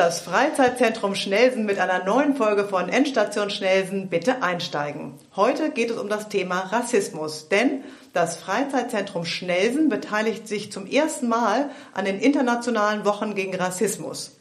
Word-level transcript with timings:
das 0.00 0.22
Freizeitzentrum 0.22 1.14
Schnelsen 1.14 1.66
mit 1.66 1.78
einer 1.78 2.02
neuen 2.04 2.34
Folge 2.34 2.64
von 2.64 2.88
Endstation 2.88 3.50
Schnelsen. 3.50 4.08
Bitte 4.08 4.42
einsteigen. 4.42 5.12
Heute 5.36 5.68
geht 5.72 5.90
es 5.90 5.98
um 5.98 6.08
das 6.08 6.30
Thema 6.30 6.60
Rassismus, 6.60 7.50
denn 7.50 7.84
das 8.14 8.38
Freizeitzentrum 8.38 9.26
Schnelsen 9.26 9.90
beteiligt 9.90 10.48
sich 10.48 10.72
zum 10.72 10.86
ersten 10.86 11.28
Mal 11.28 11.68
an 11.92 12.06
den 12.06 12.18
internationalen 12.18 13.04
Wochen 13.04 13.34
gegen 13.34 13.54
Rassismus. 13.54 14.38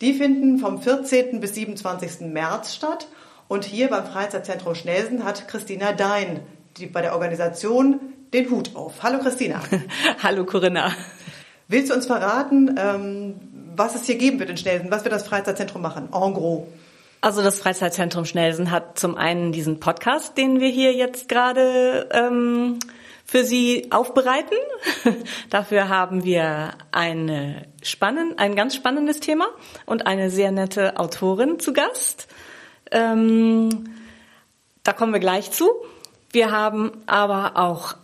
Die 0.00 0.14
finden 0.14 0.58
vom 0.58 0.80
14. 0.80 1.38
bis 1.38 1.54
27. 1.54 2.20
März 2.32 2.74
statt 2.74 3.06
und 3.46 3.66
hier 3.66 3.88
beim 3.88 4.06
Freizeitzentrum 4.06 4.74
Schnelsen 4.74 5.22
hat 5.22 5.48
Christina 5.48 5.92
Dein 5.92 6.40
die 6.78 6.86
bei 6.86 7.02
der 7.02 7.12
Organisation 7.12 8.00
den 8.32 8.50
Hut 8.50 8.74
auf. 8.74 9.02
Hallo 9.02 9.18
Christina. 9.18 9.60
Hallo 10.22 10.46
Corinna. 10.46 10.92
Willst 11.68 11.90
du 11.90 11.94
uns 11.94 12.06
verraten, 12.06 12.74
ähm, 12.78 13.34
was 13.76 13.94
es 13.94 14.04
hier 14.06 14.16
geben 14.16 14.38
wird 14.38 14.50
in 14.50 14.56
Schnelsen? 14.56 14.90
Was 14.90 15.04
wird 15.04 15.12
das 15.12 15.26
Freizeitzentrum 15.26 15.82
machen? 15.82 16.08
En 16.12 16.34
gros. 16.34 16.62
Also 17.20 17.42
das 17.42 17.58
Freizeitzentrum 17.58 18.26
Schnelsen 18.26 18.70
hat 18.70 18.98
zum 18.98 19.16
einen 19.16 19.50
diesen 19.50 19.80
Podcast, 19.80 20.36
den 20.36 20.60
wir 20.60 20.68
hier 20.68 20.92
jetzt 20.92 21.28
gerade 21.28 22.08
ähm, 22.12 22.78
für 23.24 23.44
Sie 23.44 23.90
aufbereiten. 23.90 24.58
Dafür 25.50 25.88
haben 25.88 26.24
wir 26.24 26.72
eine 26.92 27.66
spannend, 27.82 28.38
ein 28.38 28.54
ganz 28.54 28.74
spannendes 28.74 29.20
Thema 29.20 29.46
und 29.86 30.06
eine 30.06 30.28
sehr 30.28 30.52
nette 30.52 30.98
Autorin 30.98 31.58
zu 31.58 31.72
Gast. 31.72 32.28
Ähm, 32.90 33.84
da 34.82 34.92
kommen 34.92 35.14
wir 35.14 35.20
gleich 35.20 35.50
zu. 35.50 35.70
Wir 36.30 36.50
haben 36.50 36.92
aber 37.06 37.56
auch 37.56 37.94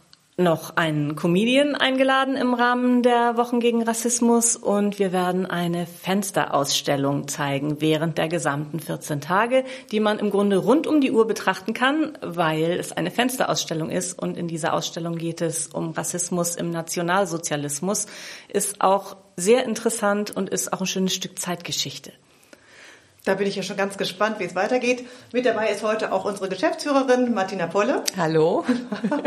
noch 0.40 0.76
einen 0.76 1.16
Comedian 1.16 1.74
eingeladen 1.74 2.36
im 2.36 2.54
Rahmen 2.54 3.02
der 3.02 3.36
Wochen 3.36 3.60
gegen 3.60 3.82
Rassismus 3.82 4.56
und 4.56 4.98
wir 4.98 5.12
werden 5.12 5.46
eine 5.46 5.86
Fensterausstellung 5.86 7.28
zeigen 7.28 7.80
während 7.80 8.18
der 8.18 8.28
gesamten 8.28 8.80
14 8.80 9.20
Tage, 9.20 9.64
die 9.92 10.00
man 10.00 10.18
im 10.18 10.30
Grunde 10.30 10.56
rund 10.56 10.86
um 10.86 11.00
die 11.00 11.12
Uhr 11.12 11.26
betrachten 11.26 11.74
kann, 11.74 12.18
weil 12.22 12.72
es 12.72 12.92
eine 12.92 13.10
Fensterausstellung 13.10 13.90
ist 13.90 14.18
und 14.18 14.36
in 14.36 14.48
dieser 14.48 14.74
Ausstellung 14.74 15.16
geht 15.16 15.40
es 15.40 15.68
um 15.68 15.90
Rassismus 15.90 16.56
im 16.56 16.70
Nationalsozialismus, 16.70 18.06
ist 18.48 18.80
auch 18.80 19.16
sehr 19.36 19.64
interessant 19.64 20.30
und 20.30 20.50
ist 20.50 20.72
auch 20.72 20.80
ein 20.80 20.86
schönes 20.86 21.14
Stück 21.14 21.38
Zeitgeschichte. 21.38 22.12
Da 23.24 23.34
bin 23.34 23.46
ich 23.46 23.54
ja 23.54 23.62
schon 23.62 23.76
ganz 23.76 23.98
gespannt, 23.98 24.38
wie 24.38 24.44
es 24.44 24.54
weitergeht. 24.54 25.06
Mit 25.32 25.44
dabei 25.44 25.68
ist 25.68 25.82
heute 25.82 26.10
auch 26.10 26.24
unsere 26.24 26.48
Geschäftsführerin 26.48 27.34
Martina 27.34 27.66
Polle. 27.66 28.02
Hallo. 28.16 28.64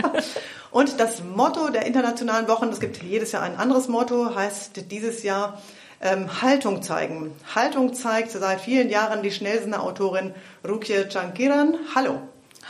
Und 0.71 0.99
das 0.99 1.23
Motto 1.23 1.69
der 1.69 1.85
internationalen 1.85 2.47
Wochen, 2.47 2.69
es 2.69 2.79
gibt 2.79 3.03
jedes 3.03 3.31
Jahr 3.33 3.43
ein 3.43 3.55
anderes 3.55 3.87
Motto, 3.87 4.33
heißt 4.33 4.89
dieses 4.89 5.21
Jahr 5.21 5.61
ähm, 6.01 6.41
Haltung 6.41 6.81
zeigen. 6.81 7.33
Haltung 7.53 7.93
zeigt 7.93 8.31
seit 8.31 8.61
vielen 8.61 8.89
Jahren 8.89 9.21
die 9.21 9.29
Schnellsener 9.29 9.83
Autorin 9.83 10.33
Rukia 10.67 11.07
Chankiran. 11.07 11.77
Hallo. 11.93 12.19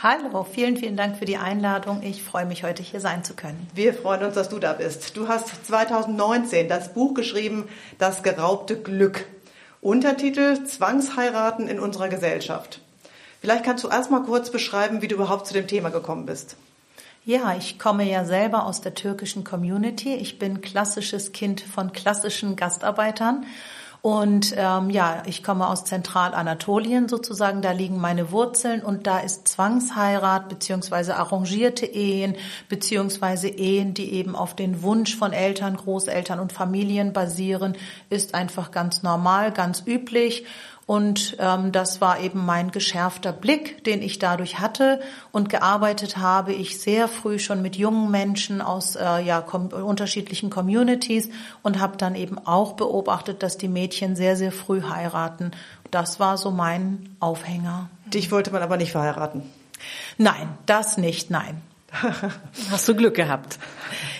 Hallo, 0.02 0.44
vielen, 0.44 0.76
vielen 0.76 0.98
Dank 0.98 1.16
für 1.16 1.24
die 1.24 1.38
Einladung. 1.38 2.02
Ich 2.02 2.22
freue 2.22 2.44
mich, 2.44 2.64
heute 2.64 2.82
hier 2.82 3.00
sein 3.00 3.24
zu 3.24 3.32
können. 3.32 3.66
Wir 3.74 3.94
freuen 3.94 4.24
uns, 4.24 4.34
dass 4.34 4.50
du 4.50 4.58
da 4.58 4.74
bist. 4.74 5.16
Du 5.16 5.28
hast 5.28 5.66
2019 5.66 6.68
das 6.68 6.92
Buch 6.92 7.14
geschrieben, 7.14 7.66
Das 7.96 8.22
geraubte 8.22 8.78
Glück. 8.78 9.24
Untertitel 9.84 10.64
Zwangsheiraten 10.64 11.68
in 11.68 11.78
unserer 11.78 12.08
Gesellschaft. 12.08 12.80
Vielleicht 13.42 13.64
kannst 13.64 13.84
du 13.84 13.88
erst 13.88 14.10
mal 14.10 14.22
kurz 14.22 14.48
beschreiben, 14.48 15.02
wie 15.02 15.08
du 15.08 15.16
überhaupt 15.16 15.46
zu 15.46 15.52
dem 15.52 15.66
Thema 15.66 15.90
gekommen 15.90 16.24
bist. 16.24 16.56
Ja, 17.26 17.54
ich 17.54 17.78
komme 17.78 18.10
ja 18.10 18.24
selber 18.24 18.64
aus 18.64 18.80
der 18.80 18.94
türkischen 18.94 19.44
Community. 19.44 20.14
Ich 20.14 20.38
bin 20.38 20.62
klassisches 20.62 21.32
Kind 21.32 21.60
von 21.60 21.92
klassischen 21.92 22.56
Gastarbeitern 22.56 23.44
und 24.04 24.54
ähm, 24.58 24.90
ja, 24.90 25.22
ich 25.24 25.42
komme 25.42 25.66
aus 25.66 25.86
Zentralanatolien 25.86 27.08
sozusagen, 27.08 27.62
da 27.62 27.72
liegen 27.72 27.98
meine 27.98 28.30
Wurzeln 28.32 28.82
und 28.82 29.06
da 29.06 29.20
ist 29.20 29.48
Zwangsheirat 29.48 30.50
beziehungsweise 30.50 31.16
arrangierte 31.16 31.86
Ehen 31.86 32.36
beziehungsweise 32.68 33.48
Ehen, 33.48 33.94
die 33.94 34.12
eben 34.12 34.36
auf 34.36 34.54
den 34.54 34.82
Wunsch 34.82 35.16
von 35.16 35.32
Eltern, 35.32 35.78
Großeltern 35.78 36.38
und 36.38 36.52
Familien 36.52 37.14
basieren, 37.14 37.78
ist 38.10 38.34
einfach 38.34 38.72
ganz 38.72 39.02
normal, 39.02 39.52
ganz 39.52 39.82
üblich. 39.86 40.44
Und 40.86 41.36
ähm, 41.40 41.72
das 41.72 42.00
war 42.00 42.20
eben 42.20 42.44
mein 42.44 42.70
geschärfter 42.70 43.32
Blick, 43.32 43.84
den 43.84 44.02
ich 44.02 44.18
dadurch 44.18 44.58
hatte. 44.58 45.00
Und 45.32 45.48
gearbeitet 45.48 46.18
habe 46.18 46.52
ich 46.52 46.78
sehr 46.78 47.08
früh 47.08 47.38
schon 47.38 47.62
mit 47.62 47.76
jungen 47.76 48.10
Menschen 48.10 48.60
aus 48.60 48.94
äh, 48.96 49.20
ja, 49.20 49.40
com 49.40 49.68
unterschiedlichen 49.68 50.50
Communities 50.50 51.30
und 51.62 51.80
habe 51.80 51.96
dann 51.96 52.14
eben 52.14 52.38
auch 52.38 52.74
beobachtet, 52.74 53.42
dass 53.42 53.56
die 53.56 53.68
Mädchen 53.68 54.14
sehr, 54.14 54.36
sehr 54.36 54.52
früh 54.52 54.82
heiraten. 54.82 55.52
Das 55.90 56.20
war 56.20 56.36
so 56.36 56.50
mein 56.50 57.16
Aufhänger. 57.18 57.88
Dich 58.06 58.30
wollte 58.30 58.50
man 58.50 58.62
aber 58.62 58.76
nicht 58.76 58.92
verheiraten. 58.92 59.42
Nein, 60.18 60.48
das 60.66 60.98
nicht, 60.98 61.30
nein. 61.30 61.62
Hast 62.70 62.88
du 62.88 62.94
Glück 62.94 63.14
gehabt? 63.14 63.58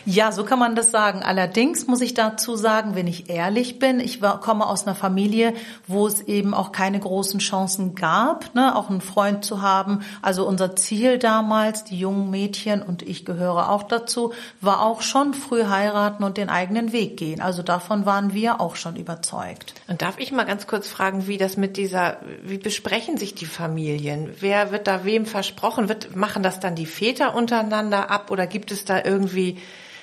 Ja, 0.07 0.33
so 0.33 0.45
kann 0.45 0.59
man 0.59 0.77
das 0.77 0.91
sagen. 0.91 1.23
Allerdings 1.23 1.87
muss 1.87 2.03
ich 2.03 2.13
dazu 2.13 2.57
sagen, 2.57 2.95
wenn 2.95 3.07
ich 3.07 3.31
ehrlich 3.31 3.79
bin, 3.79 4.01
ich 4.01 4.21
war, 4.21 4.39
komme 4.39 4.67
aus 4.67 4.87
einer 4.87 4.95
Familie, 4.95 5.55
wo 5.87 6.07
es 6.07 6.21
eben 6.21 6.53
auch 6.53 6.73
keine 6.73 7.01
großen 7.01 7.41
Chancen 7.41 7.95
gab, 7.95 8.55
ne, 8.55 8.77
auch 8.77 8.91
einen 8.91 9.01
Freund 9.01 9.45
zu 9.47 9.63
haben. 9.63 10.05
Also 10.21 10.47
unser 10.47 10.77
Ziel 10.77 11.19
damals, 11.19 11.85
die 11.85 11.99
jungen 11.99 12.31
Mädchen 12.31 12.83
und 12.83 13.03
ich 13.03 13.25
gehöre 13.25 13.71
auch 13.71 13.83
dazu, 13.83 14.35
war 14.61 14.83
auch 14.83 15.01
schon 15.01 15.33
früh 15.33 15.65
heiraten 15.65 16.23
und 16.23 16.37
den 16.37 16.51
eigenen 16.51 16.93
Weg 16.93 17.17
gehen. 17.17 17.41
Also 17.41 17.63
davon 17.63 18.05
waren 18.05 18.35
wir 18.35 18.61
auch 18.61 18.77
schon 18.77 18.97
überzeugt. 18.97 19.75
Und 19.89 20.03
darf 20.03 20.19
ich 20.19 20.33
mal 20.33 20.45
ganz 20.45 20.67
kurz 20.67 20.87
fragen, 20.87 21.27
wie 21.27 21.39
das 21.39 21.57
mit 21.57 21.79
dieser, 21.79 22.19
wie 22.43 22.59
besprechen 22.59 23.17
sich 23.17 23.35
die 23.35 23.47
Familien? 23.47 24.31
Wer 24.41 24.71
wird 24.71 24.87
da 24.87 25.05
wem 25.05 25.25
versprochen? 25.25 25.89
Wird, 25.89 26.15
machen 26.15 26.43
das 26.43 26.61
dann 26.61 26.75
die 26.75 26.87
Väter 26.87 27.35
unter 27.35 27.64
untereinander 27.65 28.11
ab 28.11 28.31
oder 28.31 28.47
gibt 28.47 28.71
es 28.71 28.85
da 28.85 29.03
irgendwie, 29.05 29.59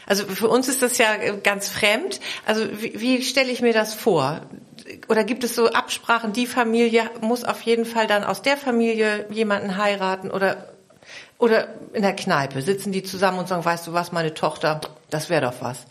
also 0.05 0.25
für 0.25 0.47
uns 0.47 0.67
ist 0.67 0.81
das 0.81 0.97
ja 0.97 1.15
ganz 1.43 1.69
fremd. 1.69 2.19
Also 2.45 2.65
wie, 2.81 2.99
wie 2.99 3.21
stelle 3.21 3.51
ich 3.51 3.61
mir 3.61 3.73
das 3.73 3.93
vor? 3.93 4.41
Oder 5.07 5.23
gibt 5.23 5.43
es 5.43 5.55
so 5.55 5.71
Absprachen, 5.71 6.33
die 6.33 6.47
Familie 6.47 7.09
muss 7.21 7.43
auf 7.43 7.61
jeden 7.61 7.85
Fall 7.85 8.07
dann 8.07 8.23
aus 8.23 8.41
der 8.41 8.57
Familie 8.57 9.25
jemanden 9.29 9.77
heiraten 9.77 10.31
oder 10.31 10.67
oder 11.37 11.69
in 11.93 12.03
der 12.03 12.15
Kneipe 12.15 12.61
sitzen 12.61 12.91
die 12.91 13.01
zusammen 13.01 13.39
und 13.39 13.47
sagen, 13.47 13.65
weißt 13.65 13.87
du 13.87 13.93
was, 13.93 14.11
meine 14.11 14.35
Tochter, 14.35 14.79
das 15.09 15.31
wäre 15.31 15.41
doch 15.41 15.55
was. 15.59 15.87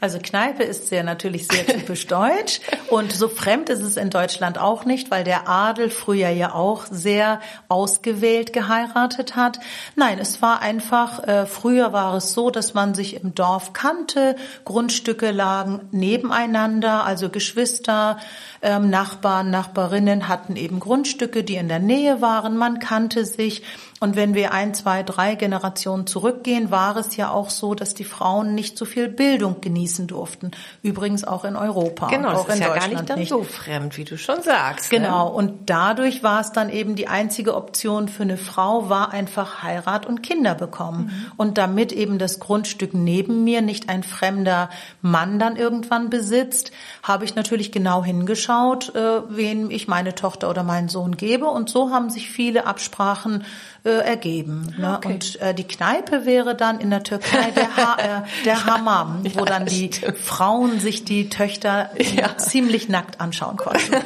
Also 0.00 0.18
Kneipe 0.22 0.62
ist 0.62 0.88
sehr 0.88 1.02
natürlich 1.02 1.48
sehr 1.48 1.66
typisch 1.66 2.06
deutsch 2.08 2.60
und 2.88 3.12
so 3.12 3.28
fremd 3.28 3.68
ist 3.68 3.82
es 3.82 3.96
in 3.96 4.10
Deutschland 4.10 4.58
auch 4.58 4.84
nicht, 4.84 5.10
weil 5.10 5.24
der 5.24 5.48
Adel 5.48 5.90
früher 5.90 6.28
ja 6.28 6.54
auch 6.54 6.86
sehr 6.90 7.40
ausgewählt 7.68 8.52
geheiratet 8.52 9.36
hat. 9.36 9.58
Nein, 9.96 10.18
es 10.18 10.40
war 10.40 10.60
einfach, 10.60 11.26
äh, 11.26 11.46
früher 11.46 11.92
war 11.92 12.14
es 12.16 12.32
so, 12.32 12.50
dass 12.50 12.74
man 12.74 12.94
sich 12.94 13.22
im 13.22 13.34
Dorf 13.34 13.72
kannte, 13.72 14.36
Grundstücke 14.64 15.30
lagen 15.30 15.88
nebeneinander, 15.90 17.04
also 17.04 17.28
Geschwister, 17.28 18.18
ähm, 18.62 18.90
Nachbarn, 18.90 19.50
Nachbarinnen 19.50 20.28
hatten 20.28 20.56
eben 20.56 20.80
Grundstücke, 20.80 21.44
die 21.44 21.56
in 21.56 21.68
der 21.68 21.78
Nähe 21.78 22.20
waren, 22.20 22.56
man 22.56 22.78
kannte 22.78 23.24
sich 23.24 23.62
und 24.00 24.14
wenn 24.14 24.34
wir 24.34 24.52
ein, 24.52 24.74
zwei, 24.74 25.02
drei 25.02 25.34
Generationen 25.34 26.06
zurückgehen, 26.06 26.70
war 26.70 26.96
es 26.96 27.16
ja 27.16 27.30
auch 27.30 27.50
so, 27.50 27.74
dass 27.74 27.94
die 27.94 28.04
Frauen 28.04 28.54
nicht 28.54 28.78
so 28.78 28.84
viel 28.84 29.08
Bildung 29.08 29.60
genießen 29.60 30.06
durften. 30.06 30.52
Übrigens 30.82 31.24
auch 31.24 31.44
in 31.44 31.56
Europa. 31.56 32.06
Genau, 32.06 32.30
auch 32.30 32.46
das 32.46 32.56
ist 32.56 32.60
ja 32.60 32.74
gar 32.74 32.88
nicht 32.88 33.10
dann 33.10 33.18
nicht. 33.18 33.28
so 33.28 33.42
fremd, 33.42 33.96
wie 33.96 34.04
du 34.04 34.16
schon 34.16 34.42
sagst. 34.42 34.90
Genau. 34.90 35.28
Ne? 35.28 35.34
Und 35.34 35.70
dadurch 35.70 36.22
war 36.22 36.40
es 36.40 36.52
dann 36.52 36.70
eben 36.70 36.94
die 36.94 37.08
einzige 37.08 37.56
Option 37.56 38.08
für 38.08 38.22
eine 38.22 38.36
Frau, 38.36 38.88
war 38.88 39.10
einfach 39.10 39.64
Heirat 39.64 40.06
und 40.06 40.22
Kinder 40.22 40.54
bekommen. 40.54 41.06
Mhm. 41.06 41.32
Und 41.36 41.58
damit 41.58 41.92
eben 41.92 42.18
das 42.18 42.38
Grundstück 42.38 42.94
neben 42.94 43.42
mir 43.42 43.62
nicht 43.62 43.88
ein 43.88 44.04
fremder 44.04 44.70
Mann 45.02 45.40
dann 45.40 45.56
irgendwann 45.56 46.08
besitzt, 46.08 46.70
habe 47.02 47.24
ich 47.24 47.34
natürlich 47.34 47.72
genau 47.72 48.04
hingeschaut, 48.04 48.47
äh, 48.48 49.22
wen 49.28 49.70
ich 49.70 49.88
meine 49.88 50.14
Tochter 50.14 50.50
oder 50.50 50.62
meinen 50.62 50.88
Sohn 50.88 51.16
gebe. 51.16 51.46
Und 51.46 51.68
so 51.68 51.90
haben 51.90 52.10
sich 52.10 52.30
viele 52.30 52.66
Absprachen 52.66 53.44
äh, 53.84 53.90
ergeben. 53.90 54.74
Ne? 54.78 54.96
Okay. 54.96 55.12
Und 55.12 55.40
äh, 55.40 55.54
die 55.54 55.64
Kneipe 55.64 56.24
wäre 56.24 56.54
dann 56.54 56.80
in 56.80 56.90
der 56.90 57.02
Türkei 57.02 57.50
der, 57.50 57.76
ha 57.76 57.96
äh, 57.98 58.44
der 58.44 58.64
Hammam, 58.64 59.24
wo 59.34 59.44
dann 59.44 59.66
die 59.66 59.90
Frauen 59.90 60.80
sich 60.80 61.04
die 61.04 61.28
Töchter 61.28 61.90
ja. 61.98 62.36
ziemlich 62.36 62.88
nackt 62.88 63.20
anschauen 63.20 63.56
konnten. 63.56 63.96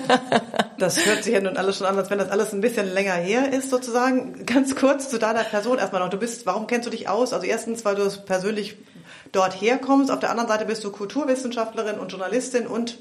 Das 0.78 1.06
hört 1.06 1.22
sich 1.22 1.32
ja 1.32 1.40
nun 1.40 1.56
alles 1.56 1.78
schon 1.78 1.86
an, 1.86 1.96
als 1.96 2.10
wenn 2.10 2.18
das 2.18 2.28
alles 2.28 2.52
ein 2.52 2.60
bisschen 2.60 2.92
länger 2.92 3.12
her 3.12 3.52
ist, 3.52 3.70
sozusagen. 3.70 4.44
Ganz 4.46 4.74
kurz 4.74 5.08
zu 5.08 5.20
deiner 5.20 5.44
Person 5.44 5.78
erstmal 5.78 6.02
noch. 6.02 6.10
Du 6.10 6.16
bist, 6.16 6.44
warum 6.44 6.66
kennst 6.66 6.88
du 6.88 6.90
dich 6.90 7.08
aus? 7.08 7.32
Also 7.32 7.46
erstens, 7.46 7.84
weil 7.84 7.94
du 7.94 8.10
persönlich 8.26 8.76
dort 9.30 9.60
herkommst. 9.60 10.10
Auf 10.10 10.18
der 10.18 10.30
anderen 10.30 10.48
Seite 10.48 10.64
bist 10.64 10.82
du 10.82 10.90
Kulturwissenschaftlerin 10.90 12.00
und 12.00 12.10
Journalistin 12.10 12.66
und 12.66 12.98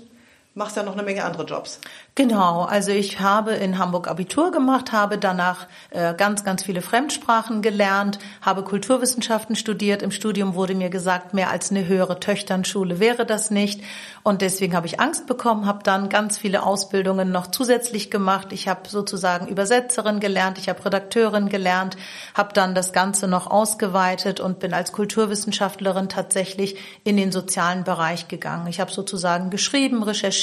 machst 0.54 0.76
ja 0.76 0.84
noch 0.84 0.94
eine 0.94 1.04
Menge 1.04 1.24
andere 1.24 1.46
Jobs. 1.46 1.80
Genau, 2.14 2.64
also 2.64 2.92
ich 2.92 3.22
habe 3.22 3.54
in 3.54 3.78
Hamburg 3.78 4.10
Abitur 4.10 4.52
gemacht, 4.52 4.92
habe 4.92 5.18
danach 5.18 5.68
äh, 5.92 6.14
ganz, 6.14 6.44
ganz 6.44 6.64
viele 6.64 6.82
Fremdsprachen 6.82 7.62
gelernt, 7.62 8.20
habe 8.42 8.64
Kulturwissenschaften 8.64 9.56
studiert. 9.56 10.02
Im 10.02 10.12
Studium 10.12 10.54
wurde 10.54 10.76
mir 10.76 10.90
gesagt, 10.90 11.34
mehr 11.34 11.52
als 11.52 11.72
eine 11.72 11.88
höhere 11.88 12.20
Töchternschule 12.20 13.00
wäre 13.00 13.26
das 13.26 13.50
nicht. 13.50 13.82
Und 14.24 14.42
deswegen 14.42 14.76
habe 14.76 14.88
ich 14.88 15.00
Angst 15.00 15.26
bekommen, 15.26 15.66
habe 15.66 15.84
dann 15.84 16.10
ganz 16.10 16.38
viele 16.38 16.64
Ausbildungen 16.64 17.32
noch 17.32 17.48
zusätzlich 17.48 18.12
gemacht. 18.12 18.52
Ich 18.52 18.68
habe 18.68 18.90
sozusagen 18.90 19.48
Übersetzerin 19.48 20.20
gelernt, 20.20 20.58
ich 20.58 20.68
habe 20.68 20.84
Redakteurin 20.84 21.48
gelernt, 21.48 21.96
habe 22.34 22.52
dann 22.54 22.76
das 22.76 22.92
Ganze 22.92 23.30
noch 23.30 23.50
ausgeweitet 23.50 24.42
und 24.42 24.60
bin 24.60 24.74
als 24.74 24.92
Kulturwissenschaftlerin 24.92 26.10
tatsächlich 26.10 26.76
in 27.06 27.16
den 27.16 27.32
sozialen 27.32 27.86
Bereich 27.86 28.28
gegangen. 28.28 28.68
Ich 28.68 28.82
habe 28.82 28.92
sozusagen 28.92 29.50
geschrieben, 29.50 30.04
recherchiert, 30.04 30.41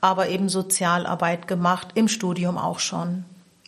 aber 0.00 0.28
eben 0.28 0.48
sozial 0.48 0.68
Sozialarbeit 0.98 1.48
gemacht, 1.48 1.88
im 1.94 2.08
Studium 2.08 2.58
auch 2.58 2.78
schon. 2.78 3.24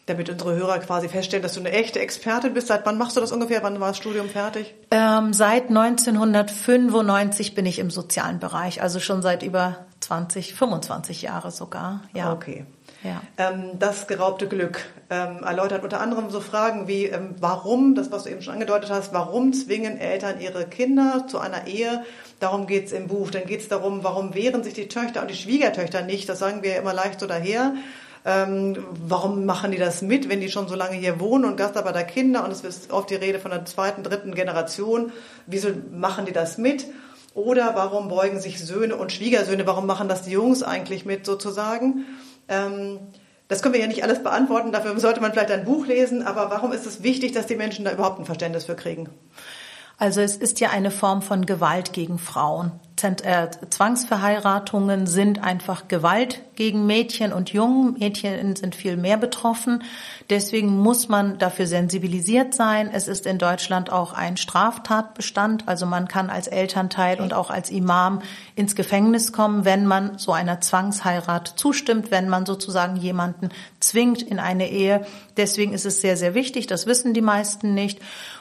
Damit 0.06 0.28
unsere 0.31 0.55
Hörer 0.56 0.78
quasi 0.81 1.08
feststellen, 1.08 1.43
dass 1.43 1.55
du 1.55 1.61
eine 1.61 1.72
echte 1.72 2.00
Expertin 2.00 2.55
bist. 2.55 2.67
Seit 2.69 2.84
wann 2.87 2.99
machst 2.99 3.17
du 3.17 3.20
das 3.20 3.31
ungefähr? 3.31 3.62
Wann 3.62 3.78
war 3.78 3.88
das 3.88 3.99
Studium 3.99 4.28
fertig? 4.28 4.75
Ähm, 4.90 5.32
seit 5.32 5.69
1995 5.69 7.55
bin 7.55 7.67
ich 7.67 7.78
im 7.78 7.90
sozialen 7.90 8.38
Bereich, 8.40 8.82
also 8.82 8.99
schon 8.99 9.22
seit 9.22 9.43
über 9.43 9.87
20, 10.00 10.55
25 10.55 11.23
Jahre 11.23 11.50
sogar. 11.50 12.02
Ja. 12.14 12.32
Okay. 12.32 12.64
Ja. 13.02 13.23
Ähm, 13.38 13.79
das 13.79 14.06
geraubte 14.06 14.47
Glück 14.47 14.81
ähm, 15.08 15.43
erläutert 15.43 15.82
unter 15.85 16.00
anderem 16.00 16.31
so 16.31 16.41
Fragen 16.41 16.87
wie, 16.87 17.06
ähm, 17.06 17.35
warum, 17.38 17.94
das 17.94 18.11
was 18.11 18.25
du 18.25 18.31
eben 18.31 18.43
schon 18.43 18.55
angedeutet 18.55 18.91
hast, 18.91 19.12
warum 19.12 19.52
zwingen 19.52 19.99
Eltern 19.99 20.41
ihre 20.41 20.67
Kinder 20.67 21.26
zu 21.29 21.38
einer 21.38 21.67
Ehe? 21.67 22.05
Darum 22.41 22.67
geht's 22.67 22.93
im 22.93 23.08
Buch. 23.08 23.31
Dann 23.31 23.47
geht's 23.47 23.69
darum, 23.69 24.05
warum 24.05 24.35
wehren 24.35 24.62
sich 24.64 24.75
die 24.75 24.88
Töchter 24.88 25.23
und 25.23 25.31
die 25.31 25.37
Schwiegertöchter 25.37 26.02
nicht? 26.02 26.29
Das 26.29 26.38
sagen 26.38 26.62
wir 26.62 26.73
ja 26.73 26.81
immer 26.81 26.93
leicht 26.93 27.20
so 27.20 27.26
daher. 27.26 27.75
Ähm, 28.25 28.76
warum 28.93 29.47
machen 29.47 29.70
die 29.70 29.79
das 29.79 30.02
mit, 30.02 30.29
wenn 30.29 30.41
die 30.41 30.50
schon 30.50 30.69
so 30.69 30.75
lange 30.75 30.97
hier 30.97 31.20
wohnen 31.20 31.47
und 31.47 31.56
Gastarbeiter 31.56 32.05
Kinder 32.05 32.44
und 32.44 32.50
es 32.50 32.62
ist 32.62 32.93
oft 32.93 33.08
die 33.08 33.14
Rede 33.14 33.38
von 33.38 33.50
der 33.50 33.64
zweiten, 33.64 34.02
dritten 34.02 34.35
Generation? 34.35 35.12
Wieso 35.47 35.69
machen 35.91 36.26
die 36.26 36.32
das 36.32 36.58
mit? 36.58 36.87
Oder 37.34 37.74
warum 37.74 38.08
beugen 38.08 38.40
sich 38.40 38.64
Söhne 38.64 38.96
und 38.96 39.12
Schwiegersöhne? 39.12 39.66
Warum 39.66 39.86
machen 39.86 40.08
das 40.08 40.22
die 40.22 40.32
Jungs 40.32 40.62
eigentlich 40.62 41.04
mit 41.04 41.24
sozusagen? 41.24 42.06
Ähm, 42.48 42.98
das 43.50 43.62
können 43.62 43.74
wir 43.74 43.80
ja 43.80 43.88
nicht 43.88 44.04
alles 44.04 44.22
beantworten, 44.22 44.70
dafür 44.70 44.98
sollte 45.00 45.20
man 45.20 45.32
vielleicht 45.32 45.50
ein 45.50 45.64
Buch 45.64 45.84
lesen, 45.84 46.22
aber 46.22 46.50
warum 46.50 46.72
ist 46.72 46.86
es 46.86 47.02
wichtig, 47.02 47.32
dass 47.32 47.48
die 47.48 47.56
Menschen 47.56 47.84
da 47.84 47.90
überhaupt 47.90 48.20
ein 48.20 48.24
Verständnis 48.24 48.64
für 48.64 48.76
kriegen? 48.76 49.08
Also 50.00 50.23
es 50.23 50.35
ist 50.37 50.61
ja 50.61 50.70
eine 50.70 50.91
Form 50.91 51.20
von 51.20 51.44
Gewalt 51.44 51.93
gegen 51.93 52.19
Frauen. 52.19 52.73
Äh, 53.02 53.49
Zwangsverheiratungen 53.69 55.06
sind 55.06 55.43
einfach 55.43 55.88
Gewalt 55.88 56.41
gegen 56.55 56.87
Mädchen 56.87 57.35
und 57.35 57.50
Jungen. 57.50 57.99
Mädchen 57.99 58.56
sind 58.56 58.75
viel 58.75 58.97
mehr 58.97 59.19
betroffen. 59.19 59.82
Deswegen 60.31 60.79
muss 60.79 61.08
man 61.08 61.37
dafür 61.38 61.67
sensibilisiert 61.67 62.55
sein. 62.55 62.91
Es 62.91 63.08
ist 63.08 63.26
in 63.26 63.37
Deutschland 63.37 63.93
auch 63.93 64.14
ein 64.14 64.38
Straftatbestand. 64.38 65.69
Also 65.69 65.85
man 65.85 66.08
kann 66.08 66.31
als 66.31 66.47
Elternteil 66.47 67.20
und 67.20 67.35
auch 67.35 67.50
als 67.50 67.70
Imam 67.70 68.23
ins 68.55 68.75
Gefängnis 68.75 69.32
kommen, 69.32 69.67
wenn 69.67 69.85
man 69.85 70.17
so 70.17 70.32
einer 70.32 70.62
Zwangsheirat 70.62 71.55
zustimmt, 71.56 72.11
wenn 72.11 72.31
man 72.31 72.47
sozusagen 72.47 72.97
jemanden 72.97 73.50
zwingt 73.81 74.23
in 74.23 74.38
eine 74.38 74.70
Ehe. 74.70 75.05
Deswegen 75.37 75.75
ist 75.75 75.85
es 75.85 76.00
sehr, 76.00 76.17
sehr 76.17 76.35
wichtig. 76.35 76.67
Das 76.67 76.87
wissen 76.87 77.12
die 77.12 77.20
meisten 77.20 77.75
nicht. 77.75 78.00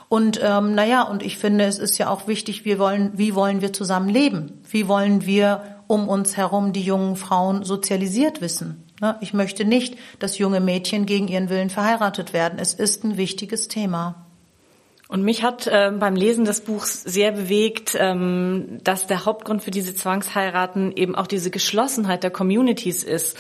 Und 0.10 0.40
ähm, 0.44 0.74
naja, 0.74 1.04
und 1.04 1.22
ich 1.22 1.38
finde, 1.38 1.66
es 1.66 1.78
ist 1.78 2.00
ja 2.00 2.10
auch 2.10 2.28
wichtig, 2.28 2.66
wir 2.66 2.80
wollen, 2.80 3.12
wie 3.14 3.36
wollen 3.36 3.62
wir 3.62 3.72
zusammen 3.72 4.10
leben? 4.10 4.62
Wie 4.68 4.88
wollen 4.88 5.26
wir 5.26 5.78
um 5.86 6.08
uns 6.08 6.36
herum 6.36 6.74
die 6.74 6.82
jungen 6.82 7.16
Frauen 7.16 7.64
sozialisiert 7.64 8.42
wissen? 8.42 8.84
Ne? 9.00 9.18
Ich 9.22 9.34
möchte 9.34 9.66
nicht, 9.66 9.98
dass 10.18 10.40
junge 10.40 10.60
Mädchen 10.62 11.06
gegen 11.06 11.28
ihren 11.28 11.50
Willen 11.50 11.70
verheiratet 11.70 12.34
werden. 12.34 12.58
Es 12.58 12.74
ist 12.74 13.04
ein 13.04 13.18
wichtiges 13.18 13.68
Thema. 13.68 14.26
Und 15.08 15.24
mich 15.24 15.44
hat 15.44 15.68
äh, 15.68 15.92
beim 15.92 16.16
Lesen 16.16 16.46
des 16.46 16.62
Buchs 16.62 17.02
sehr 17.04 17.32
bewegt, 17.32 17.96
ähm, 18.00 18.80
dass 18.84 19.08
der 19.08 19.26
Hauptgrund 19.26 19.64
für 19.64 19.72
diese 19.72 19.96
Zwangsheiraten 19.96 20.92
eben 20.92 21.16
auch 21.16 21.26
diese 21.28 21.50
Geschlossenheit 21.50 22.24
der 22.24 22.30
Communities 22.30 23.04
ist. 23.04 23.38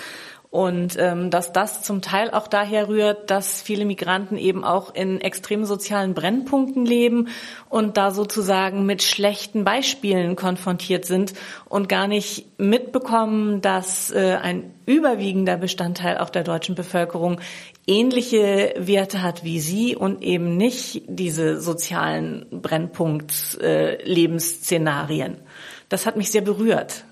Und 0.52 0.98
ähm, 0.98 1.30
dass 1.30 1.54
das 1.54 1.84
zum 1.84 2.02
Teil 2.02 2.32
auch 2.32 2.48
daher 2.48 2.88
rührt, 2.88 3.30
dass 3.30 3.62
viele 3.62 3.86
Migranten 3.86 4.36
eben 4.36 4.64
auch 4.64 4.96
in 4.96 5.22
extrem 5.22 5.64
sozialen 5.64 6.16
Brennpunkten 6.16 6.88
leben 6.88 7.28
und 7.70 7.98
da 7.98 8.10
sozusagen 8.10 8.88
mit 8.88 9.04
schlechten 9.04 9.64
Beispielen 9.64 10.36
konfrontiert 10.36 11.06
sind 11.06 11.34
und 11.66 11.88
gar 11.88 12.08
nicht 12.08 12.48
mitbekommen, 12.58 13.62
dass 13.62 14.10
äh, 14.10 14.40
ein 14.42 14.74
überwiegender 14.88 15.56
Bestandteil 15.56 16.18
auch 16.18 16.32
der 16.32 16.44
deutschen 16.44 16.74
Bevölkerung 16.74 17.40
ähnliche 17.86 18.74
Werte 18.76 19.22
hat 19.22 19.44
wie 19.44 19.60
sie 19.60 19.96
und 19.96 20.24
eben 20.24 20.58
nicht 20.58 21.04
diese 21.08 21.62
sozialen 21.62 22.48
Brennpunkt-Lebensszenarien. 22.50 25.34
Äh, 25.36 25.42
das 25.90 26.08
hat 26.08 26.18
mich 26.18 26.32
sehr 26.32 26.42
berührt. 26.42 27.06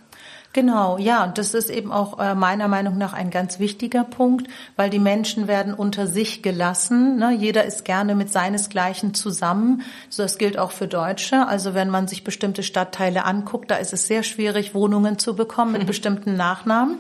Genau, 0.58 0.98
ja, 0.98 1.24
und 1.24 1.38
das 1.38 1.54
ist 1.54 1.70
eben 1.70 1.92
auch 1.92 2.18
äh, 2.18 2.34
meiner 2.34 2.68
Meinung 2.68 2.98
nach 2.98 3.14
ein 3.14 3.30
ganz 3.30 3.60
wichtiger 3.60 4.04
Punkt, 4.04 4.48
weil 4.76 4.90
die 4.90 4.98
Menschen 4.98 5.48
werden 5.48 5.72
unter 5.72 6.08
sich 6.08 6.42
gelassen. 6.42 7.18
Ne? 7.18 7.32
Jeder 7.32 7.64
ist 7.66 7.86
gerne 7.86 8.16
mit 8.16 8.32
seinesgleichen 8.32 9.14
zusammen. 9.14 9.84
So, 10.10 10.24
das 10.24 10.40
gilt 10.40 10.58
auch 10.58 10.72
für 10.72 10.88
Deutsche. 10.88 11.48
Also 11.48 11.76
wenn 11.76 11.92
man 11.92 12.08
sich 12.08 12.24
bestimmte 12.24 12.64
Stadtteile 12.64 13.24
anguckt, 13.24 13.70
da 13.70 13.76
ist 13.76 13.94
es 13.94 14.08
sehr 14.08 14.24
schwierig, 14.24 14.74
Wohnungen 14.74 15.20
zu 15.20 15.36
bekommen 15.36 15.74
mit 15.74 15.86
bestimmten 15.86 16.36
Nachnamen. 16.36 16.98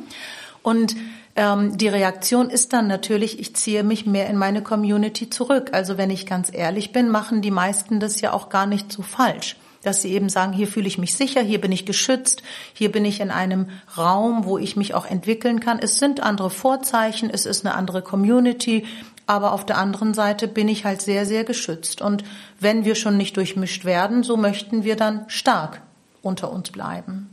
Und 0.61 0.95
ähm, 1.35 1.79
die 1.79 1.87
Reaktion 1.87 2.51
ist 2.51 2.73
dann 2.73 2.85
natürlich, 2.85 3.39
ich 3.39 3.55
ziehe 3.55 3.83
mich 3.83 4.05
mehr 4.05 4.29
in 4.29 4.37
meine 4.37 4.61
Community 4.61 5.31
zurück. 5.31 5.71
Also 5.71 5.97
wenn 5.97 6.11
ich 6.11 6.27
ganz 6.27 6.53
ehrlich 6.53 6.91
bin, 6.91 7.09
machen 7.09 7.41
die 7.41 7.49
meisten 7.49 7.99
das 7.99 8.21
ja 8.21 8.33
auch 8.33 8.49
gar 8.49 8.67
nicht 8.67 8.91
so 8.91 9.01
falsch 9.01 9.55
dass 9.87 10.01
sie 10.01 10.11
eben 10.11 10.27
sagen, 10.27 10.51
hier 10.51 10.67
fühle 10.67 10.87
ich 10.87 10.97
mich 10.97 11.15
sicher, 11.15 11.41
hier 11.41 11.61
bin 11.61 11.71
ich 11.71 11.85
geschützt, 11.85 12.43
hier 12.73 12.91
bin 12.91 13.05
ich 13.05 13.21
in 13.21 13.31
einem 13.31 13.69
Raum, 13.97 14.43
wo 14.43 14.57
ich 14.57 14.75
mich 14.75 14.93
auch 14.93 15.05
entwickeln 15.05 15.61
kann. 15.61 15.79
Es 15.79 15.97
sind 15.97 16.21
andere 16.21 16.49
Vorzeichen, 16.49 17.29
es 17.29 17.45
ist 17.45 17.65
eine 17.65 17.73
andere 17.73 18.01
Community, 18.01 18.85
aber 19.27 19.53
auf 19.53 19.65
der 19.65 19.77
anderen 19.77 20.13
Seite 20.13 20.49
bin 20.49 20.67
ich 20.67 20.83
halt 20.83 21.01
sehr, 21.01 21.25
sehr 21.25 21.45
geschützt. 21.45 22.01
Und 22.01 22.25
wenn 22.59 22.83
wir 22.83 22.95
schon 22.95 23.15
nicht 23.15 23.37
durchmischt 23.37 23.85
werden, 23.85 24.23
so 24.23 24.35
möchten 24.35 24.83
wir 24.83 24.97
dann 24.97 25.23
stark 25.29 25.81
unter 26.21 26.51
uns 26.51 26.69
bleiben. 26.69 27.29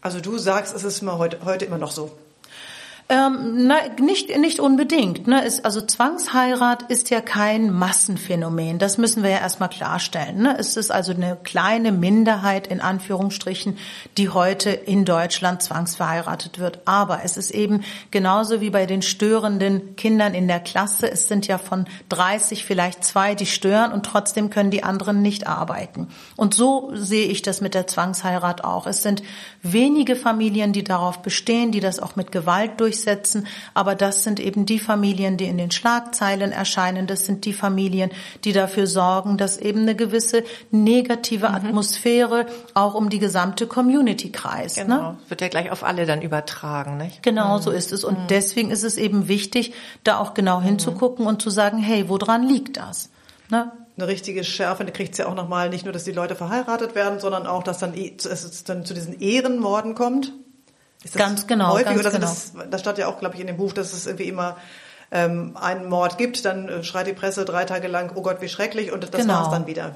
Also 0.00 0.20
du 0.20 0.38
sagst, 0.38 0.74
es 0.74 0.84
ist 0.84 1.02
immer 1.02 1.18
heute, 1.18 1.44
heute 1.44 1.64
immer 1.64 1.78
noch 1.78 1.90
so. 1.90 2.12
Ähm, 3.10 3.66
na, 3.66 3.76
nicht, 3.98 4.36
nicht 4.36 4.60
unbedingt. 4.60 5.26
Ne? 5.26 5.42
Es, 5.42 5.64
also 5.64 5.80
Zwangsheirat 5.80 6.82
ist 6.90 7.08
ja 7.08 7.22
kein 7.22 7.72
Massenphänomen. 7.72 8.78
Das 8.78 8.98
müssen 8.98 9.22
wir 9.22 9.30
ja 9.30 9.38
erstmal 9.38 9.70
klarstellen. 9.70 10.42
Ne? 10.42 10.54
Es 10.58 10.76
ist 10.76 10.90
also 10.90 11.12
eine 11.12 11.38
kleine 11.42 11.90
Minderheit 11.90 12.66
in 12.66 12.82
Anführungsstrichen, 12.82 13.78
die 14.18 14.28
heute 14.28 14.68
in 14.68 15.06
Deutschland 15.06 15.62
zwangsverheiratet 15.62 16.58
wird. 16.58 16.80
Aber 16.84 17.20
es 17.24 17.38
ist 17.38 17.50
eben 17.50 17.82
genauso 18.10 18.60
wie 18.60 18.68
bei 18.68 18.84
den 18.84 19.00
störenden 19.00 19.96
Kindern 19.96 20.34
in 20.34 20.46
der 20.46 20.60
Klasse. 20.60 21.10
Es 21.10 21.28
sind 21.28 21.46
ja 21.46 21.56
von 21.56 21.86
30 22.10 22.66
vielleicht 22.66 23.04
zwei, 23.04 23.34
die 23.34 23.46
stören 23.46 23.92
und 23.92 24.04
trotzdem 24.04 24.50
können 24.50 24.70
die 24.70 24.82
anderen 24.82 25.22
nicht 25.22 25.46
arbeiten. 25.46 26.08
Und 26.36 26.52
so 26.52 26.90
sehe 26.92 27.28
ich 27.28 27.40
das 27.40 27.62
mit 27.62 27.72
der 27.72 27.86
Zwangsheirat 27.86 28.64
auch. 28.64 28.86
Es 28.86 29.02
sind 29.02 29.22
wenige 29.62 30.14
Familien, 30.14 30.74
die 30.74 30.84
darauf 30.84 31.22
bestehen, 31.22 31.72
die 31.72 31.80
das 31.80 32.00
auch 32.00 32.14
mit 32.14 32.32
Gewalt 32.32 32.78
durch 32.78 32.97
durchsetzen. 32.98 33.46
Aber 33.74 33.94
das 33.94 34.24
sind 34.24 34.40
eben 34.40 34.66
die 34.66 34.78
Familien, 34.78 35.36
die 35.36 35.46
in 35.46 35.58
den 35.58 35.70
Schlagzeilen 35.70 36.52
erscheinen. 36.52 37.06
Das 37.06 37.26
sind 37.26 37.44
die 37.44 37.52
Familien, 37.52 38.10
die 38.44 38.52
dafür 38.52 38.86
sorgen, 38.86 39.38
dass 39.38 39.58
eben 39.58 39.82
eine 39.82 39.94
gewisse 39.94 40.44
negative 40.70 41.48
mhm. 41.48 41.54
Atmosphäre 41.54 42.46
auch 42.74 42.94
um 42.94 43.10
die 43.10 43.18
gesamte 43.18 43.66
Community 43.66 44.30
kreist. 44.30 44.78
Ne? 44.78 44.84
Genau. 44.84 45.12
Ne? 45.12 45.18
Wird 45.28 45.40
ja 45.40 45.48
gleich 45.48 45.70
auf 45.70 45.84
alle 45.84 46.06
dann 46.06 46.22
übertragen, 46.22 46.96
nicht? 46.96 47.22
Genau, 47.22 47.58
mhm. 47.58 47.62
so 47.62 47.70
ist 47.70 47.92
es. 47.92 48.04
Und 48.04 48.18
mhm. 48.18 48.26
deswegen 48.28 48.70
ist 48.70 48.84
es 48.84 48.96
eben 48.96 49.28
wichtig, 49.28 49.72
da 50.04 50.18
auch 50.18 50.34
genau 50.34 50.60
hinzugucken 50.60 51.26
und 51.26 51.40
zu 51.42 51.50
sagen, 51.50 51.78
hey, 51.78 52.08
woran 52.08 52.42
liegt 52.42 52.76
das? 52.76 53.10
Ne? 53.50 53.72
eine 53.96 54.06
richtige 54.06 54.44
Schärfe, 54.44 54.84
da 54.84 54.92
kriegt 54.92 55.12
es 55.12 55.18
ja 55.18 55.26
auch 55.26 55.34
nochmal 55.34 55.70
nicht 55.70 55.84
nur, 55.84 55.92
dass 55.92 56.04
die 56.04 56.12
Leute 56.12 56.36
verheiratet 56.36 56.94
werden, 56.94 57.18
sondern 57.18 57.48
auch, 57.48 57.64
dass 57.64 57.80
dann 57.80 57.94
es 57.94 58.62
dann 58.62 58.84
zu 58.84 58.94
diesen 58.94 59.18
Ehrenmorden 59.18 59.96
kommt. 59.96 60.32
Ist 61.04 61.14
das 61.14 61.20
ganz 61.20 61.46
genau. 61.46 61.72
Häufig 61.72 61.86
ganz 61.86 62.00
oder 62.00 62.10
genau. 62.10 62.26
das, 62.26 62.52
das 62.70 62.80
stand 62.80 62.98
ja 62.98 63.06
auch, 63.06 63.18
glaube 63.20 63.34
ich, 63.34 63.40
in 63.40 63.46
dem 63.46 63.56
Buch, 63.56 63.72
dass 63.72 63.92
es 63.92 64.06
irgendwie 64.06 64.28
immer 64.28 64.56
ähm, 65.10 65.56
einen 65.56 65.88
Mord 65.88 66.18
gibt, 66.18 66.44
dann 66.44 66.68
äh, 66.68 66.84
schreit 66.84 67.06
die 67.06 67.12
Presse 67.12 67.44
drei 67.44 67.64
Tage 67.64 67.88
lang, 67.88 68.12
oh 68.14 68.22
Gott, 68.22 68.40
wie 68.40 68.48
schrecklich, 68.48 68.92
und 68.92 69.02
das 69.02 69.10
genau. 69.10 69.34
war's 69.34 69.50
dann 69.50 69.66
wieder. 69.66 69.94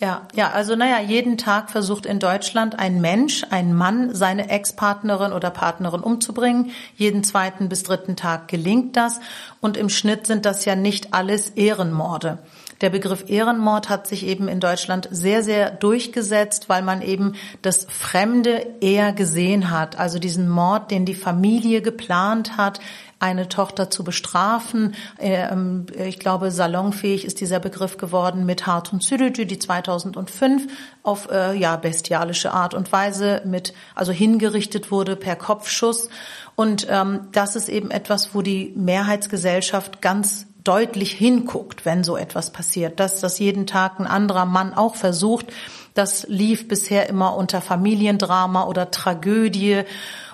Ja, 0.00 0.22
ja, 0.34 0.50
also 0.50 0.76
naja, 0.76 0.98
jeden 1.00 1.36
Tag 1.36 1.70
versucht 1.70 2.06
in 2.06 2.18
Deutschland 2.18 2.78
ein 2.78 3.00
Mensch, 3.00 3.44
ein 3.50 3.74
Mann, 3.74 4.14
seine 4.14 4.48
Ex-Partnerin 4.48 5.32
oder 5.32 5.50
Partnerin 5.50 6.00
umzubringen. 6.00 6.70
Jeden 6.96 7.22
zweiten 7.22 7.68
bis 7.68 7.82
dritten 7.82 8.16
Tag 8.16 8.48
gelingt 8.48 8.96
das. 8.96 9.20
Und 9.60 9.76
im 9.76 9.90
Schnitt 9.90 10.26
sind 10.26 10.46
das 10.46 10.64
ja 10.64 10.74
nicht 10.74 11.12
alles 11.12 11.50
Ehrenmorde. 11.50 12.38
Der 12.80 12.90
Begriff 12.90 13.24
Ehrenmord 13.28 13.90
hat 13.90 14.06
sich 14.06 14.26
eben 14.26 14.48
in 14.48 14.58
Deutschland 14.58 15.08
sehr, 15.10 15.42
sehr 15.42 15.70
durchgesetzt, 15.70 16.68
weil 16.68 16.82
man 16.82 17.02
eben 17.02 17.34
das 17.60 17.86
Fremde 17.90 18.66
eher 18.80 19.12
gesehen 19.12 19.70
hat. 19.70 19.98
Also 19.98 20.18
diesen 20.18 20.48
Mord, 20.48 20.90
den 20.90 21.04
die 21.04 21.14
Familie 21.14 21.82
geplant 21.82 22.56
hat, 22.56 22.80
eine 23.18 23.48
Tochter 23.48 23.90
zu 23.90 24.02
bestrafen. 24.02 24.94
Ähm, 25.18 25.84
ich 25.94 26.18
glaube, 26.18 26.50
salonfähig 26.50 27.26
ist 27.26 27.40
dieser 27.40 27.60
Begriff 27.60 27.98
geworden 27.98 28.46
mit 28.46 28.66
Hartun 28.66 29.00
Sürücü, 29.00 29.44
die 29.44 29.58
2005 29.58 30.72
auf 31.02 31.30
äh, 31.30 31.54
ja 31.54 31.76
bestialische 31.76 32.52
Art 32.52 32.72
und 32.72 32.90
Weise 32.92 33.42
mit 33.44 33.74
also 33.94 34.10
hingerichtet 34.12 34.90
wurde 34.90 35.16
per 35.16 35.36
Kopfschuss. 35.36 36.08
Und 36.56 36.86
ähm, 36.90 37.28
das 37.32 37.56
ist 37.56 37.68
eben 37.68 37.90
etwas, 37.90 38.34
wo 38.34 38.40
die 38.40 38.72
Mehrheitsgesellschaft 38.74 40.00
ganz 40.00 40.46
deutlich 40.64 41.12
hinguckt, 41.12 41.84
wenn 41.84 42.04
so 42.04 42.16
etwas 42.16 42.50
passiert, 42.50 43.00
dass 43.00 43.20
das 43.20 43.38
jeden 43.38 43.66
Tag 43.66 43.98
ein 43.98 44.06
anderer 44.06 44.46
Mann 44.46 44.74
auch 44.74 44.94
versucht. 44.94 45.46
Das 45.94 46.26
lief 46.28 46.68
bisher 46.68 47.08
immer 47.08 47.36
unter 47.36 47.60
Familiendrama 47.60 48.64
oder 48.64 48.90
Tragödie 48.90 49.82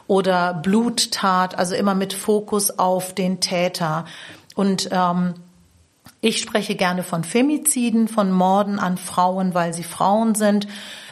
oder 0.07 0.55
Bluttat, 0.55 1.59
also 1.59 1.75
immer 1.75 1.95
mit 1.95 2.13
Fokus 2.13 2.79
auf 2.79 3.15
den 3.15 3.41
Täter. 3.41 4.05
Und 4.55 4.89
ähm, 4.93 5.35
ich 6.21 6.41
spreche 6.41 6.75
gerne 6.75 7.03
von 7.03 7.25
Femiziden, 7.25 8.09
von 8.09 8.33
Morden 8.33 8.79
an 8.79 8.97
Frauen, 8.97 9.55
weil 9.55 9.75
sie 9.75 9.85
Frauen 9.85 10.35
sind. 10.35 10.67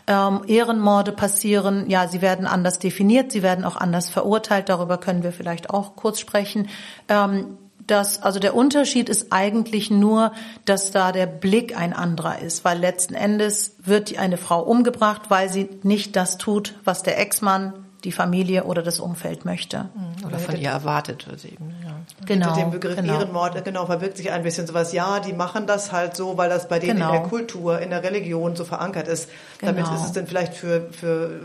Ähm, 0.06 0.42
Ehrenmorde 0.46 1.12
passieren, 1.12 1.88
ja, 1.88 2.08
sie 2.08 2.20
werden 2.20 2.46
anders 2.46 2.78
definiert, 2.78 3.32
sie 3.32 3.42
werden 3.42 3.64
auch 3.64 3.76
anders 3.76 4.10
verurteilt. 4.10 4.68
Darüber 4.68 4.98
können 4.98 5.22
wir 5.22 5.32
vielleicht 5.32 5.70
auch 5.70 5.96
kurz 5.96 6.20
sprechen. 6.20 6.68
Ähm, 7.08 7.56
das, 7.86 8.22
also 8.22 8.40
der 8.40 8.54
Unterschied 8.54 9.08
ist 9.08 9.26
eigentlich 9.30 9.90
nur, 9.90 10.32
dass 10.64 10.90
da 10.90 11.12
der 11.12 11.26
Blick 11.26 11.76
ein 11.76 11.92
anderer 11.92 12.38
ist, 12.38 12.64
weil 12.64 12.78
letzten 12.78 13.14
Endes 13.14 13.76
wird 13.78 14.18
eine 14.18 14.38
Frau 14.38 14.62
umgebracht, 14.62 15.22
weil 15.28 15.50
sie 15.50 15.68
nicht 15.82 16.16
das 16.16 16.38
tut, 16.38 16.74
was 16.84 17.02
der 17.02 17.18
Ex-Mann 17.18 17.74
die 18.04 18.12
Familie 18.12 18.64
oder 18.64 18.82
das 18.82 19.00
Umfeld 19.00 19.44
möchte. 19.44 19.88
Mhm. 19.94 20.26
Oder 20.26 20.38
von 20.38 20.56
ihr 20.56 20.68
erwartet 20.68 21.26
wird 21.26 21.44
eben. 21.44 21.74
Ja. 21.82 21.94
Genau. 22.26 22.50
Mit 22.50 22.64
dem 22.64 22.70
Begriff 22.70 22.96
genau. 22.96 23.14
Ehrenmord, 23.14 23.64
genau, 23.64 23.86
verbirgt 23.86 24.18
sich 24.18 24.30
ein 24.30 24.42
bisschen 24.42 24.66
sowas. 24.66 24.92
Ja, 24.92 25.20
die 25.20 25.32
machen 25.32 25.66
das 25.66 25.90
halt 25.90 26.14
so, 26.14 26.36
weil 26.36 26.50
das 26.50 26.68
bei 26.68 26.78
denen 26.78 26.96
genau. 26.96 27.14
in 27.14 27.20
der 27.20 27.28
Kultur, 27.28 27.80
in 27.80 27.90
der 27.90 28.02
Religion 28.02 28.56
so 28.56 28.64
verankert 28.64 29.08
ist. 29.08 29.30
Genau. 29.58 29.72
Damit 29.72 29.90
ist 29.92 30.04
es 30.04 30.12
dann 30.12 30.26
vielleicht 30.26 30.54
für, 30.54 30.90
für, 30.92 31.40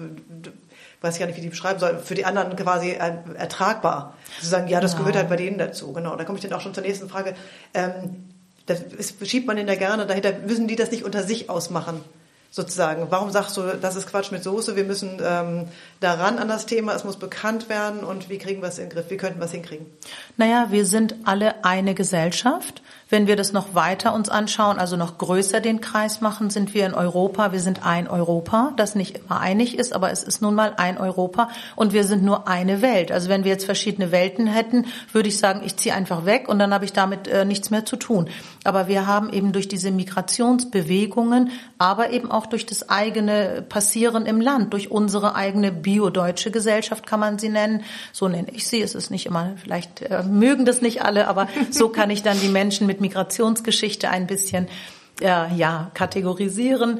weiß 1.01 1.15
ich 1.15 1.19
gar 1.19 1.27
nicht, 1.27 1.37
wie 1.37 1.41
die 1.41 1.49
beschreiben 1.49 1.79
soll, 1.79 1.99
für 1.99 2.15
die 2.15 2.25
anderen 2.25 2.55
quasi 2.55 2.91
ertragbar. 2.91 4.15
Zu 4.39 4.47
sagen, 4.47 4.67
ja, 4.67 4.81
das 4.81 4.91
genau. 4.91 5.03
gehört 5.03 5.17
halt 5.17 5.29
bei 5.29 5.37
denen 5.37 5.57
dazu. 5.57 5.93
Genau. 5.93 6.15
Da 6.15 6.25
komme 6.25 6.37
ich 6.37 6.43
dann 6.43 6.53
auch 6.53 6.61
schon 6.61 6.73
zur 6.73 6.83
nächsten 6.83 7.09
Frage. 7.09 7.35
Ähm, 7.73 8.29
das 8.65 8.83
schiebt 9.23 9.47
man 9.47 9.55
den 9.55 9.67
da 9.67 9.75
gerne 9.75 10.05
dahinter. 10.05 10.33
Müssen 10.45 10.67
die 10.67 10.75
das 10.75 10.91
nicht 10.91 11.03
unter 11.03 11.23
sich 11.23 11.49
ausmachen? 11.49 12.03
sozusagen. 12.51 13.07
Warum 13.09 13.29
sagst 13.29 13.57
du, 13.57 13.61
das 13.79 13.95
ist 13.95 14.07
Quatsch 14.07 14.31
mit 14.31 14.43
Soße? 14.43 14.75
Wir 14.75 14.83
müssen 14.83 15.21
ähm, 15.23 15.67
daran 15.99 16.39
an 16.39 16.47
das 16.47 16.65
Thema, 16.65 16.93
es 16.95 17.03
muss 17.03 17.17
bekannt 17.17 17.69
werden 17.69 18.03
und 18.03 18.29
wie 18.29 18.37
kriegen 18.37 18.61
wir 18.61 18.69
es 18.69 18.79
in 18.79 18.85
den 18.85 18.89
Griff? 18.89 19.09
Wie 19.09 19.17
könnten 19.17 19.39
wir 19.39 19.45
es 19.45 19.51
hinkriegen? 19.51 19.85
Naja, 20.37 20.67
wir 20.69 20.85
sind 20.85 21.15
alle 21.25 21.63
eine 21.63 21.93
Gesellschaft. 21.93 22.81
Wenn 23.11 23.25
wir 23.25 23.35
das 23.35 23.53
noch 23.53 23.73
weiter 23.73 24.13
uns 24.13 24.29
anschauen, 24.29 24.77
also 24.77 24.95
noch 24.95 25.17
größer 25.17 25.61
den 25.61 25.81
Kreis 25.81 26.21
machen, 26.21 26.51
sind 26.51 26.75
wir 26.75 26.85
in 26.85 26.93
Europa. 26.93 27.51
Wir 27.51 27.59
sind 27.59 27.83
ein 27.83 28.07
Europa, 28.07 28.71
das 28.77 28.93
nicht 28.93 29.17
immer 29.17 29.39
einig 29.39 29.79
ist, 29.79 29.93
aber 29.93 30.11
es 30.11 30.21
ist 30.21 30.43
nun 30.43 30.53
mal 30.53 30.73
ein 30.77 30.99
Europa 30.99 31.49
und 31.75 31.91
wir 31.91 32.03
sind 32.03 32.21
nur 32.21 32.47
eine 32.47 32.83
Welt. 32.83 33.11
Also 33.11 33.27
wenn 33.27 33.43
wir 33.43 33.51
jetzt 33.51 33.65
verschiedene 33.65 34.11
Welten 34.11 34.45
hätten, 34.45 34.85
würde 35.11 35.27
ich 35.27 35.39
sagen, 35.39 35.61
ich 35.65 35.75
ziehe 35.75 35.95
einfach 35.95 36.25
weg 36.25 36.47
und 36.47 36.59
dann 36.59 36.71
habe 36.71 36.85
ich 36.85 36.93
damit 36.93 37.27
äh, 37.27 37.45
nichts 37.45 37.71
mehr 37.71 37.83
zu 37.83 37.95
tun. 37.95 38.29
Aber 38.63 38.87
wir 38.87 39.07
haben 39.07 39.33
eben 39.33 39.53
durch 39.53 39.67
diese 39.67 39.89
Migrationsbewegungen, 39.89 41.49
aber 41.79 42.11
eben 42.11 42.29
auch 42.29 42.45
durch 42.45 42.67
das 42.67 42.89
eigene 42.89 43.65
Passieren 43.67 44.27
im 44.27 44.39
Land, 44.39 44.71
durch 44.73 44.91
unsere 44.91 45.33
eigene 45.33 45.71
biodeutsche 45.71 46.51
Gesellschaft 46.51 47.07
kann 47.07 47.19
man 47.19 47.39
sie 47.39 47.49
nennen. 47.49 47.81
So 48.13 48.27
nenne 48.27 48.51
ich 48.51 48.67
sie. 48.67 48.83
Es 48.83 48.93
ist 48.93 49.09
nicht 49.09 49.25
immer, 49.25 49.53
vielleicht 49.55 50.03
äh, 50.03 50.21
mögen 50.21 50.65
das 50.65 50.83
nicht 50.83 51.01
alle, 51.01 51.27
aber 51.27 51.47
so 51.71 51.89
kann 51.89 52.11
ich 52.11 52.21
dann 52.21 52.39
die 52.39 52.49
Menschen 52.49 52.85
mit 52.85 52.98
Migrationsgeschichte 53.01 54.09
ein 54.09 54.27
bisschen 54.27 54.67
äh, 55.21 55.53
ja 55.55 55.91
kategorisieren. 55.93 56.99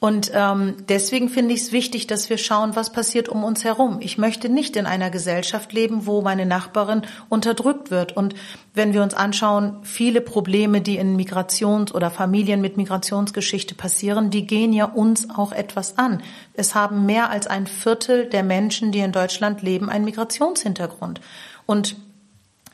Und 0.00 0.32
ähm, 0.34 0.76
deswegen 0.88 1.28
finde 1.28 1.52
ich 1.52 1.60
es 1.60 1.72
wichtig, 1.72 2.06
dass 2.06 2.30
wir 2.30 2.38
schauen, 2.38 2.74
was 2.74 2.90
passiert 2.90 3.28
um 3.28 3.44
uns 3.44 3.64
herum. 3.64 3.98
Ich 4.00 4.16
möchte 4.16 4.48
nicht 4.48 4.76
in 4.76 4.86
einer 4.86 5.10
Gesellschaft 5.10 5.74
leben, 5.74 6.06
wo 6.06 6.22
meine 6.22 6.46
Nachbarin 6.46 7.02
unterdrückt 7.28 7.90
wird. 7.90 8.16
Und 8.16 8.34
wenn 8.72 8.94
wir 8.94 9.02
uns 9.02 9.12
anschauen, 9.12 9.76
viele 9.82 10.22
Probleme, 10.22 10.80
die 10.80 10.96
in 10.96 11.18
Migrations- 11.20 11.92
oder 11.92 12.10
Familien 12.10 12.62
mit 12.62 12.78
Migrationsgeschichte 12.78 13.74
passieren, 13.74 14.30
die 14.30 14.46
gehen 14.46 14.72
ja 14.72 14.86
uns 14.86 15.28
auch 15.28 15.52
etwas 15.52 15.98
an. 15.98 16.22
Es 16.54 16.74
haben 16.74 17.04
mehr 17.04 17.28
als 17.28 17.46
ein 17.46 17.66
Viertel 17.66 18.24
der 18.24 18.42
Menschen, 18.42 18.92
die 18.92 19.00
in 19.00 19.12
Deutschland 19.12 19.60
leben, 19.60 19.90
einen 19.90 20.06
Migrationshintergrund. 20.06 21.20
Und 21.66 21.96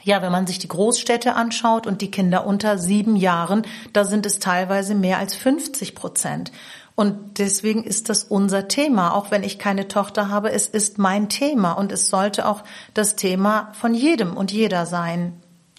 ja, 0.07 0.23
wenn 0.23 0.31
man 0.31 0.47
sich 0.47 0.61
die 0.61 0.69
Großstädte 0.69 1.35
anschaut 1.35 1.89
und 1.89 2.01
die 2.01 2.13
Kinder 2.13 2.47
unter 2.47 2.79
sieben 2.79 3.17
Jahren, 3.17 3.67
da 3.93 4.05
sind 4.05 4.25
es 4.25 4.39
teilweise 4.39 4.95
mehr 4.95 5.19
als 5.19 5.35
50 5.35 5.97
Prozent. 5.97 6.53
Und 6.95 7.39
deswegen 7.39 7.83
ist 7.83 8.09
das 8.09 8.23
unser 8.23 8.69
Thema. 8.69 9.15
Auch 9.15 9.33
wenn 9.33 9.43
ich 9.43 9.59
keine 9.59 9.89
Tochter 9.89 10.31
habe, 10.31 10.53
es 10.53 10.69
ist 10.69 10.99
mein 10.99 11.29
Thema 11.29 11.73
und 11.73 11.91
es 11.91 12.09
sollte 12.09 12.47
auch 12.47 12.63
das 12.95 13.17
Thema 13.17 13.73
von 13.73 13.95
jedem 13.95 14.37
und 14.37 14.53
jeder 14.53 14.87
sein. 14.87 15.33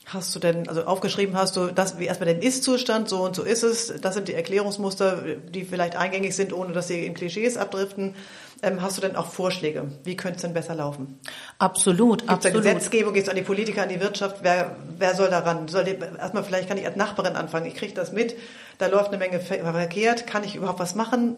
Hast 0.06 0.36
du 0.36 0.40
denn, 0.40 0.68
also 0.68 0.84
aufgeschrieben 0.84 1.36
hast 1.38 1.56
du, 1.56 1.68
das, 1.68 1.98
wie 1.98 2.06
erstmal 2.06 2.34
den 2.34 2.42
Ist-Zustand, 2.42 3.08
so 3.08 3.24
und 3.24 3.36
so 3.36 3.44
ist 3.44 3.64
es, 3.64 3.94
das 4.02 4.14
sind 4.14 4.28
die 4.28 4.34
Erklärungsmuster, 4.34 5.24
die 5.54 5.64
vielleicht 5.64 5.96
eingängig 5.96 6.36
sind, 6.36 6.52
ohne 6.52 6.74
dass 6.74 6.90
sie 6.90 7.06
in 7.06 7.14
Klischees 7.14 7.56
abdriften. 7.56 8.14
Ähm, 8.64 8.82
hast 8.82 8.98
du 8.98 9.02
denn 9.02 9.16
auch 9.16 9.28
Vorschläge? 9.28 9.92
Wie 10.04 10.16
könnte 10.16 10.38
es 10.38 10.42
denn 10.42 10.54
besser 10.54 10.74
laufen? 10.74 11.20
Absolut, 11.60 12.20
Gibt's 12.20 12.34
absolut. 12.34 12.66
Da 12.66 12.74
Gesetzgebung, 12.74 13.14
geht 13.14 13.24
es 13.24 13.30
an 13.30 13.36
die 13.36 13.44
Politiker, 13.44 13.84
an 13.84 13.90
die 13.90 14.00
Wirtschaft? 14.00 14.38
Wer, 14.42 14.76
wer 14.98 15.16
soll 15.16 15.30
daran? 15.30 15.68
Soll 15.68 15.84
die, 15.84 15.98
erstmal 16.18 16.44
vielleicht 16.44 16.68
kann 16.68 16.78
ich 16.78 16.86
als 16.86 16.96
Nachbarin 16.96 17.36
anfangen. 17.36 17.68
Ich 17.68 17.76
kriege 17.76 17.94
das 17.94 18.12
mit, 18.12 18.36
da 18.80 18.88
läuft 18.88 19.10
eine 19.10 19.18
Menge 19.18 19.40
verkehrt. 19.40 20.26
Kann 20.26 20.44
ich 20.44 20.56
überhaupt 20.56 20.80
was 20.80 20.96
machen? 20.96 21.36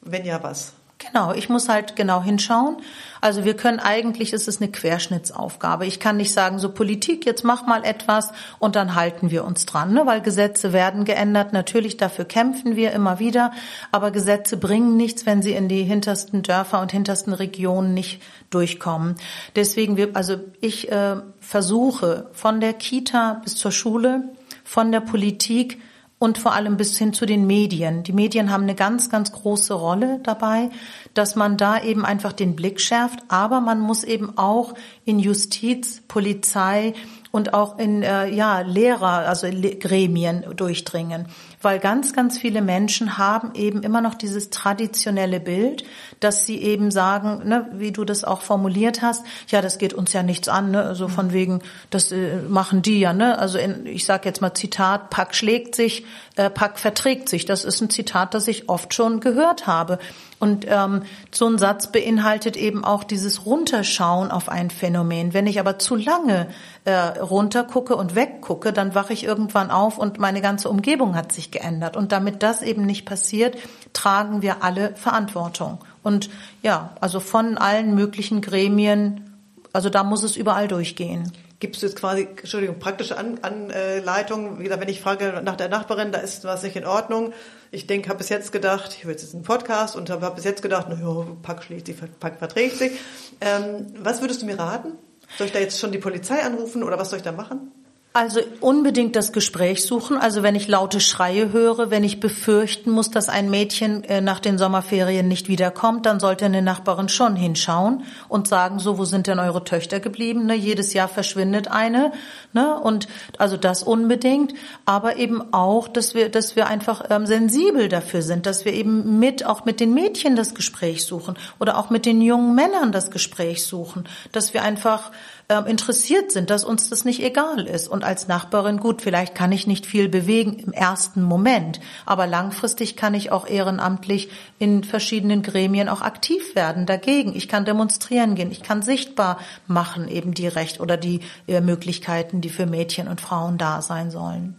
Wenn 0.00 0.24
ja, 0.24 0.42
was? 0.42 0.74
Genau, 0.98 1.32
ich 1.32 1.48
muss 1.48 1.68
halt 1.68 1.96
genau 1.96 2.22
hinschauen. 2.22 2.76
Also 3.20 3.44
wir 3.44 3.56
können 3.56 3.80
eigentlich, 3.80 4.32
ist 4.32 4.46
es 4.46 4.60
eine 4.60 4.70
Querschnittsaufgabe. 4.70 5.86
Ich 5.86 5.98
kann 5.98 6.16
nicht 6.16 6.32
sagen, 6.32 6.58
so 6.58 6.70
Politik, 6.70 7.26
jetzt 7.26 7.42
mach 7.42 7.66
mal 7.66 7.84
etwas 7.84 8.30
und 8.60 8.76
dann 8.76 8.94
halten 8.94 9.30
wir 9.30 9.44
uns 9.44 9.66
dran, 9.66 9.92
ne? 9.92 10.06
weil 10.06 10.20
Gesetze 10.20 10.72
werden 10.72 11.04
geändert. 11.04 11.52
Natürlich, 11.52 11.96
dafür 11.96 12.24
kämpfen 12.24 12.76
wir 12.76 12.92
immer 12.92 13.18
wieder, 13.18 13.52
aber 13.90 14.12
Gesetze 14.12 14.56
bringen 14.56 14.96
nichts, 14.96 15.26
wenn 15.26 15.42
sie 15.42 15.52
in 15.52 15.68
die 15.68 15.82
hintersten 15.82 16.42
Dörfer 16.42 16.80
und 16.80 16.92
hintersten 16.92 17.32
Regionen 17.32 17.92
nicht 17.92 18.22
durchkommen. 18.50 19.16
Deswegen, 19.56 19.96
wir, 19.96 20.10
also 20.14 20.36
ich 20.60 20.92
äh, 20.92 21.16
versuche 21.40 22.28
von 22.32 22.60
der 22.60 22.72
Kita 22.72 23.40
bis 23.42 23.56
zur 23.56 23.72
Schule, 23.72 24.28
von 24.62 24.92
der 24.92 25.00
Politik, 25.00 25.80
und 26.24 26.38
vor 26.38 26.54
allem 26.54 26.78
bis 26.78 26.96
hin 26.96 27.12
zu 27.12 27.26
den 27.26 27.46
Medien. 27.46 28.02
Die 28.02 28.14
Medien 28.14 28.50
haben 28.50 28.62
eine 28.62 28.74
ganz, 28.74 29.10
ganz 29.10 29.30
große 29.30 29.74
Rolle 29.74 30.20
dabei, 30.22 30.70
dass 31.12 31.36
man 31.36 31.58
da 31.58 31.82
eben 31.82 32.06
einfach 32.06 32.32
den 32.32 32.56
Blick 32.56 32.80
schärft, 32.80 33.18
aber 33.28 33.60
man 33.60 33.78
muss 33.78 34.04
eben 34.04 34.38
auch 34.38 34.72
in 35.04 35.18
Justiz, 35.18 36.00
Polizei 36.08 36.94
und 37.30 37.52
auch 37.52 37.78
in 37.78 38.02
äh, 38.02 38.30
ja 38.30 38.60
Lehrer, 38.60 39.28
also 39.28 39.46
Gremien 39.50 40.46
durchdringen 40.56 41.26
weil 41.64 41.78
ganz, 41.78 42.12
ganz 42.12 42.38
viele 42.38 42.62
Menschen 42.62 43.18
haben 43.18 43.54
eben 43.54 43.82
immer 43.82 44.00
noch 44.00 44.14
dieses 44.14 44.50
traditionelle 44.50 45.40
Bild, 45.40 45.84
dass 46.20 46.46
sie 46.46 46.60
eben 46.62 46.90
sagen, 46.90 47.48
ne, 47.48 47.68
wie 47.72 47.92
du 47.92 48.04
das 48.04 48.24
auch 48.24 48.42
formuliert 48.42 49.02
hast, 49.02 49.24
ja, 49.48 49.62
das 49.62 49.78
geht 49.78 49.94
uns 49.94 50.12
ja 50.12 50.22
nichts 50.22 50.48
an, 50.48 50.70
ne, 50.70 50.82
also 50.82 51.08
von 51.08 51.32
wegen, 51.32 51.62
das 51.90 52.12
äh, 52.12 52.36
machen 52.48 52.82
die 52.82 53.00
ja, 53.00 53.12
ne, 53.12 53.38
also 53.38 53.58
in, 53.58 53.86
ich 53.86 54.04
sage 54.04 54.28
jetzt 54.28 54.40
mal 54.40 54.54
Zitat, 54.54 55.10
Pack 55.10 55.34
schlägt 55.34 55.74
sich, 55.74 56.04
äh, 56.36 56.50
Pack 56.50 56.78
verträgt 56.78 57.28
sich. 57.28 57.44
Das 57.44 57.64
ist 57.64 57.80
ein 57.80 57.90
Zitat, 57.90 58.34
das 58.34 58.48
ich 58.48 58.68
oft 58.68 58.92
schon 58.94 59.20
gehört 59.20 59.66
habe. 59.66 59.98
Und 60.40 60.66
ähm, 60.68 61.02
so 61.30 61.46
ein 61.46 61.58
Satz 61.58 61.90
beinhaltet 61.92 62.56
eben 62.56 62.84
auch 62.84 63.04
dieses 63.04 63.46
Runterschauen 63.46 64.30
auf 64.30 64.48
ein 64.48 64.70
Phänomen. 64.70 65.32
Wenn 65.32 65.46
ich 65.46 65.60
aber 65.60 65.78
zu 65.78 65.94
lange 65.96 66.48
äh, 66.84 66.92
runtergucke 66.92 67.96
und 67.96 68.14
weggucke, 68.14 68.72
dann 68.72 68.94
wache 68.94 69.12
ich 69.12 69.24
irgendwann 69.24 69.70
auf 69.70 69.98
und 69.98 70.18
meine 70.18 70.42
ganze 70.42 70.68
Umgebung 70.68 71.16
hat 71.16 71.32
sich 71.32 71.50
geändert. 71.50 71.96
Und 71.96 72.12
damit 72.12 72.42
das 72.42 72.62
eben 72.62 72.84
nicht 72.84 73.06
passiert, 73.06 73.56
tragen 73.92 74.42
wir 74.42 74.62
alle 74.62 74.94
Verantwortung. 74.94 75.78
Und 76.02 76.28
ja, 76.62 76.94
also 77.00 77.20
von 77.20 77.56
allen 77.56 77.94
möglichen 77.94 78.42
Gremien, 78.42 79.34
also 79.72 79.88
da 79.88 80.04
muss 80.04 80.22
es 80.22 80.36
überall 80.36 80.68
durchgehen. 80.68 81.32
Gibst 81.60 81.80
du 81.80 81.86
jetzt 81.86 81.96
quasi, 81.96 82.28
Entschuldigung, 82.36 82.78
praktische 82.78 83.16
An 83.16 83.38
Anleitung? 83.40 84.58
Wie 84.58 84.64
gesagt, 84.64 84.82
wenn 84.82 84.88
ich 84.90 85.00
frage 85.00 85.40
nach 85.42 85.56
der 85.56 85.70
Nachbarin, 85.70 86.12
da 86.12 86.18
ist 86.18 86.44
was 86.44 86.62
nicht 86.62 86.76
in 86.76 86.84
Ordnung. 86.84 87.32
Ich 87.70 87.86
denke, 87.86 88.10
habe 88.10 88.18
bis 88.18 88.28
jetzt 88.28 88.52
gedacht, 88.52 88.94
ich 88.94 89.04
höre 89.04 89.12
jetzt 89.12 89.32
einen 89.32 89.44
Podcast 89.44 89.96
und 89.96 90.10
habe 90.10 90.30
bis 90.32 90.44
jetzt 90.44 90.60
gedacht, 90.60 90.90
naja, 90.90 91.26
Pack 91.42 91.62
schließt 91.62 91.86
sich, 91.86 91.96
Pack 92.20 92.38
verträgt 92.38 92.76
sich. 92.76 92.92
Ähm, 93.40 93.86
was 93.98 94.20
würdest 94.20 94.42
du 94.42 94.46
mir 94.46 94.58
raten? 94.58 94.98
Soll 95.36 95.46
ich 95.48 95.52
da 95.52 95.58
jetzt 95.58 95.78
schon 95.78 95.92
die 95.92 95.98
Polizei 95.98 96.42
anrufen 96.42 96.82
oder 96.82 96.98
was 96.98 97.10
soll 97.10 97.18
ich 97.18 97.24
da 97.24 97.32
machen? 97.32 97.72
Also 98.16 98.38
unbedingt 98.60 99.16
das 99.16 99.32
Gespräch 99.32 99.84
suchen. 99.84 100.18
Also 100.18 100.44
wenn 100.44 100.54
ich 100.54 100.68
laute 100.68 101.00
Schreie 101.00 101.50
höre, 101.50 101.90
wenn 101.90 102.04
ich 102.04 102.20
befürchten 102.20 102.92
muss, 102.92 103.10
dass 103.10 103.28
ein 103.28 103.50
Mädchen 103.50 104.04
äh, 104.04 104.20
nach 104.20 104.38
den 104.38 104.56
Sommerferien 104.56 105.26
nicht 105.26 105.48
wiederkommt, 105.48 106.06
dann 106.06 106.20
sollte 106.20 106.44
eine 106.44 106.62
Nachbarin 106.62 107.08
schon 107.08 107.34
hinschauen 107.34 108.04
und 108.28 108.46
sagen, 108.46 108.78
so, 108.78 108.98
wo 108.98 109.04
sind 109.04 109.26
denn 109.26 109.40
eure 109.40 109.64
Töchter 109.64 109.98
geblieben? 109.98 110.46
Ne, 110.46 110.54
jedes 110.54 110.92
Jahr 110.92 111.08
verschwindet 111.08 111.66
eine. 111.72 112.12
Ne? 112.52 112.78
Und 112.78 113.08
also 113.36 113.56
das 113.56 113.82
unbedingt. 113.82 114.54
Aber 114.84 115.16
eben 115.16 115.52
auch, 115.52 115.88
dass 115.88 116.14
wir, 116.14 116.28
dass 116.28 116.54
wir 116.54 116.68
einfach 116.68 117.06
ähm, 117.10 117.26
sensibel 117.26 117.88
dafür 117.88 118.22
sind, 118.22 118.46
dass 118.46 118.64
wir 118.64 118.74
eben 118.74 119.18
mit, 119.18 119.44
auch 119.44 119.64
mit 119.64 119.80
den 119.80 119.92
Mädchen 119.92 120.36
das 120.36 120.54
Gespräch 120.54 121.04
suchen 121.04 121.34
oder 121.58 121.76
auch 121.78 121.90
mit 121.90 122.06
den 122.06 122.22
jungen 122.22 122.54
Männern 122.54 122.92
das 122.92 123.10
Gespräch 123.10 123.64
suchen. 123.64 124.04
Dass 124.30 124.54
wir 124.54 124.62
einfach 124.62 125.10
ähm, 125.48 125.66
interessiert 125.66 126.32
sind, 126.32 126.50
dass 126.50 126.64
uns 126.64 126.88
das 126.88 127.04
nicht 127.04 127.22
egal 127.22 127.66
ist. 127.66 127.88
Und 127.88 128.02
als 128.02 128.28
Nachbarin, 128.28 128.78
gut, 128.78 129.02
vielleicht 129.02 129.34
kann 129.34 129.52
ich 129.52 129.66
nicht 129.66 129.86
viel 129.86 130.08
bewegen 130.08 130.54
im 130.54 130.72
ersten 130.72 131.22
Moment, 131.22 131.80
aber 132.06 132.26
langfristig 132.26 132.96
kann 132.96 133.14
ich 133.14 133.30
auch 133.30 133.46
ehrenamtlich 133.46 134.30
in 134.58 134.84
verschiedenen 134.84 135.42
Gremien 135.42 135.88
auch 135.88 136.00
aktiv 136.00 136.54
werden 136.54 136.86
dagegen. 136.86 137.36
Ich 137.36 137.48
kann 137.48 137.64
demonstrieren 137.64 138.34
gehen, 138.34 138.50
ich 138.50 138.62
kann 138.62 138.82
sichtbar 138.82 139.38
machen 139.66 140.08
eben 140.08 140.32
die 140.32 140.48
Recht 140.48 140.80
oder 140.80 140.96
die 140.96 141.20
äh, 141.46 141.60
Möglichkeiten, 141.60 142.40
die 142.40 142.50
für 142.50 142.66
Mädchen 142.66 143.08
und 143.08 143.20
Frauen 143.20 143.58
da 143.58 143.82
sein 143.82 144.10
sollen. 144.10 144.58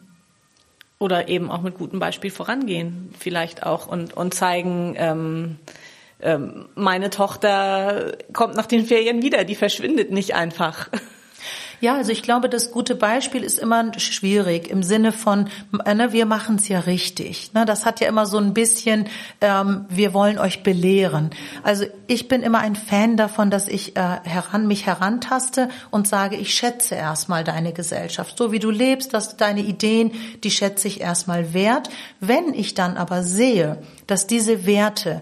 Oder 0.97 1.27
eben 1.27 1.51
auch 1.51 1.61
mit 1.61 1.77
gutem 1.77 1.99
Beispiel 1.99 2.31
vorangehen, 2.31 3.13
vielleicht 3.19 3.65
auch 3.65 3.87
und, 3.87 4.13
und 4.15 4.33
zeigen, 4.33 4.95
ähm, 4.97 5.57
ähm, 6.21 6.67
meine 6.75 7.09
Tochter 7.09 8.13
kommt 8.33 8.55
nach 8.55 8.65
den 8.65 8.85
Ferien 8.85 9.21
wieder, 9.21 9.43
die 9.43 9.55
verschwindet 9.55 10.11
nicht 10.11 10.35
einfach. 10.35 10.89
Ja, 11.81 11.97
also 11.97 12.11
ich 12.11 12.23
glaube, 12.23 12.49
das 12.49 12.71
gute 12.71 12.95
Beispiel 12.95 13.43
ist 13.43 13.59
immer 13.59 13.91
schwierig 13.99 14.69
im 14.69 14.81
Sinne 14.81 15.11
von, 15.11 15.49
äh, 15.85 15.93
ne, 15.93 16.13
wir 16.13 16.25
machen 16.25 16.55
es 16.55 16.67
ja 16.67 16.79
richtig. 16.79 17.53
Ne, 17.53 17.65
das 17.65 17.85
hat 17.85 17.99
ja 17.99 18.07
immer 18.07 18.25
so 18.25 18.37
ein 18.37 18.53
bisschen, 18.53 19.07
ähm, 19.41 19.85
wir 19.89 20.13
wollen 20.13 20.39
euch 20.39 20.63
belehren. 20.63 21.31
Also 21.63 21.85
ich 22.07 22.27
bin 22.27 22.43
immer 22.43 22.59
ein 22.59 22.75
Fan 22.75 23.17
davon, 23.17 23.49
dass 23.49 23.67
ich 23.67 23.95
äh, 23.97 24.19
heran 24.23 24.67
mich 24.67 24.85
herantaste 24.85 25.69
und 25.91 26.07
sage, 26.07 26.37
ich 26.37 26.53
schätze 26.53 26.95
erstmal 26.95 27.43
deine 27.43 27.73
Gesellschaft, 27.73 28.37
so 28.37 28.51
wie 28.51 28.59
du 28.59 28.71
lebst, 28.71 29.13
dass 29.13 29.37
deine 29.37 29.61
Ideen, 29.61 30.11
die 30.43 30.51
schätze 30.51 30.87
ich 30.87 31.01
erstmal 31.01 31.53
wert. 31.53 31.89
Wenn 32.19 32.53
ich 32.53 32.73
dann 32.73 32.97
aber 32.97 33.23
sehe, 33.23 33.77
dass 34.07 34.27
diese 34.27 34.65
Werte 34.65 35.21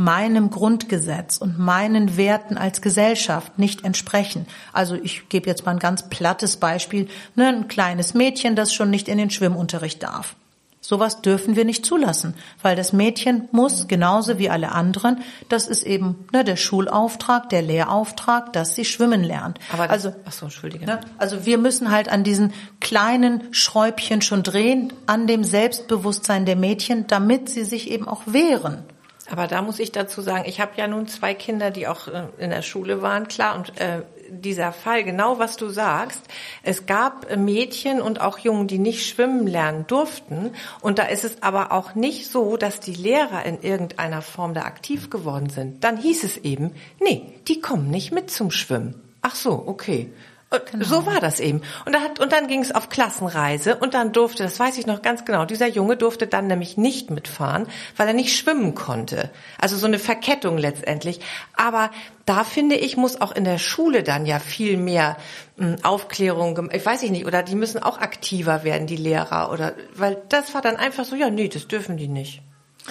meinem 0.00 0.48
Grundgesetz 0.48 1.36
und 1.36 1.58
meinen 1.58 2.16
Werten 2.16 2.56
als 2.56 2.80
Gesellschaft 2.80 3.58
nicht 3.58 3.84
entsprechen. 3.84 4.46
Also 4.72 4.94
ich 4.94 5.28
gebe 5.28 5.48
jetzt 5.48 5.66
mal 5.66 5.72
ein 5.72 5.78
ganz 5.78 6.08
plattes 6.08 6.56
Beispiel, 6.56 7.06
ne, 7.36 7.48
ein 7.48 7.68
kleines 7.68 8.14
Mädchen, 8.14 8.56
das 8.56 8.72
schon 8.72 8.88
nicht 8.88 9.08
in 9.08 9.18
den 9.18 9.30
Schwimmunterricht 9.30 10.02
darf. 10.02 10.36
Sowas 10.80 11.20
dürfen 11.20 11.54
wir 11.54 11.66
nicht 11.66 11.84
zulassen, 11.84 12.34
weil 12.62 12.74
das 12.74 12.94
Mädchen 12.94 13.50
muss 13.52 13.86
genauso 13.88 14.38
wie 14.38 14.48
alle 14.48 14.72
anderen, 14.72 15.18
das 15.50 15.68
ist 15.68 15.82
eben 15.82 16.26
ne, 16.32 16.42
der 16.44 16.56
Schulauftrag, 16.56 17.50
der 17.50 17.60
Lehrauftrag, 17.60 18.54
dass 18.54 18.74
sie 18.74 18.86
schwimmen 18.86 19.22
lernt. 19.22 19.58
Aber 19.70 19.86
das, 19.86 20.06
also, 20.06 20.18
ach 20.24 20.32
so, 20.32 20.46
entschuldige. 20.46 20.86
Ne, 20.86 21.00
also 21.18 21.44
wir 21.44 21.58
müssen 21.58 21.90
halt 21.90 22.08
an 22.08 22.24
diesen 22.24 22.54
kleinen 22.80 23.52
Schräubchen 23.52 24.22
schon 24.22 24.42
drehen, 24.42 24.94
an 25.04 25.26
dem 25.26 25.44
Selbstbewusstsein 25.44 26.46
der 26.46 26.56
Mädchen, 26.56 27.06
damit 27.06 27.50
sie 27.50 27.64
sich 27.64 27.90
eben 27.90 28.08
auch 28.08 28.22
wehren. 28.24 28.82
Aber 29.30 29.46
da 29.46 29.62
muss 29.62 29.78
ich 29.78 29.92
dazu 29.92 30.22
sagen, 30.22 30.44
ich 30.46 30.60
habe 30.60 30.72
ja 30.76 30.88
nun 30.88 31.06
zwei 31.06 31.34
Kinder, 31.34 31.70
die 31.70 31.86
auch 31.86 32.08
äh, 32.08 32.24
in 32.38 32.50
der 32.50 32.62
Schule 32.62 33.00
waren, 33.00 33.28
klar. 33.28 33.56
Und 33.56 33.80
äh, 33.80 34.02
dieser 34.28 34.72
Fall, 34.72 35.04
genau 35.04 35.38
was 35.38 35.56
du 35.56 35.68
sagst, 35.68 36.20
es 36.62 36.86
gab 36.86 37.36
Mädchen 37.36 38.00
und 38.00 38.20
auch 38.20 38.38
Jungen, 38.38 38.66
die 38.66 38.78
nicht 38.78 39.08
schwimmen 39.08 39.46
lernen 39.46 39.86
durften. 39.86 40.52
Und 40.80 40.98
da 40.98 41.04
ist 41.04 41.24
es 41.24 41.42
aber 41.42 41.70
auch 41.70 41.94
nicht 41.94 42.28
so, 42.28 42.56
dass 42.56 42.80
die 42.80 42.94
Lehrer 42.94 43.44
in 43.44 43.62
irgendeiner 43.62 44.22
Form 44.22 44.52
da 44.52 44.62
aktiv 44.62 45.10
geworden 45.10 45.48
sind. 45.48 45.84
Dann 45.84 45.96
hieß 45.96 46.24
es 46.24 46.36
eben, 46.38 46.74
nee, 47.00 47.34
die 47.46 47.60
kommen 47.60 47.88
nicht 47.88 48.12
mit 48.12 48.30
zum 48.30 48.50
Schwimmen. 48.50 49.00
Ach 49.22 49.34
so, 49.34 49.62
okay. 49.66 50.10
Genau. 50.50 50.84
So 50.84 51.06
war 51.06 51.20
das 51.20 51.38
eben. 51.38 51.62
Und, 51.86 51.94
da 51.94 52.00
hat, 52.00 52.18
und 52.18 52.32
dann 52.32 52.48
ging 52.48 52.60
es 52.60 52.72
auf 52.72 52.88
Klassenreise 52.88 53.76
und 53.76 53.94
dann 53.94 54.12
durfte, 54.12 54.42
das 54.42 54.58
weiß 54.58 54.78
ich 54.78 54.86
noch 54.86 55.00
ganz 55.00 55.24
genau, 55.24 55.44
dieser 55.44 55.68
Junge 55.68 55.96
durfte 55.96 56.26
dann 56.26 56.48
nämlich 56.48 56.76
nicht 56.76 57.08
mitfahren, 57.08 57.68
weil 57.96 58.08
er 58.08 58.14
nicht 58.14 58.36
schwimmen 58.36 58.74
konnte. 58.74 59.30
Also 59.60 59.76
so 59.76 59.86
eine 59.86 60.00
Verkettung 60.00 60.58
letztendlich. 60.58 61.20
Aber 61.56 61.90
da 62.26 62.42
finde 62.42 62.74
ich, 62.74 62.96
muss 62.96 63.20
auch 63.20 63.30
in 63.30 63.44
der 63.44 63.58
Schule 63.58 64.02
dann 64.02 64.26
ja 64.26 64.40
viel 64.40 64.76
mehr 64.76 65.16
hm, 65.56 65.76
Aufklärung, 65.84 66.68
ich 66.72 66.84
weiß 66.84 67.04
ich 67.04 67.12
nicht, 67.12 67.26
oder 67.26 67.44
die 67.44 67.54
müssen 67.54 67.80
auch 67.80 67.98
aktiver 67.98 68.64
werden, 68.64 68.88
die 68.88 68.96
Lehrer, 68.96 69.52
oder, 69.52 69.74
weil 69.94 70.20
das 70.30 70.52
war 70.52 70.62
dann 70.62 70.76
einfach 70.76 71.04
so, 71.04 71.14
ja, 71.14 71.30
nee, 71.30 71.46
das 71.46 71.68
dürfen 71.68 71.96
die 71.96 72.08
nicht. 72.08 72.42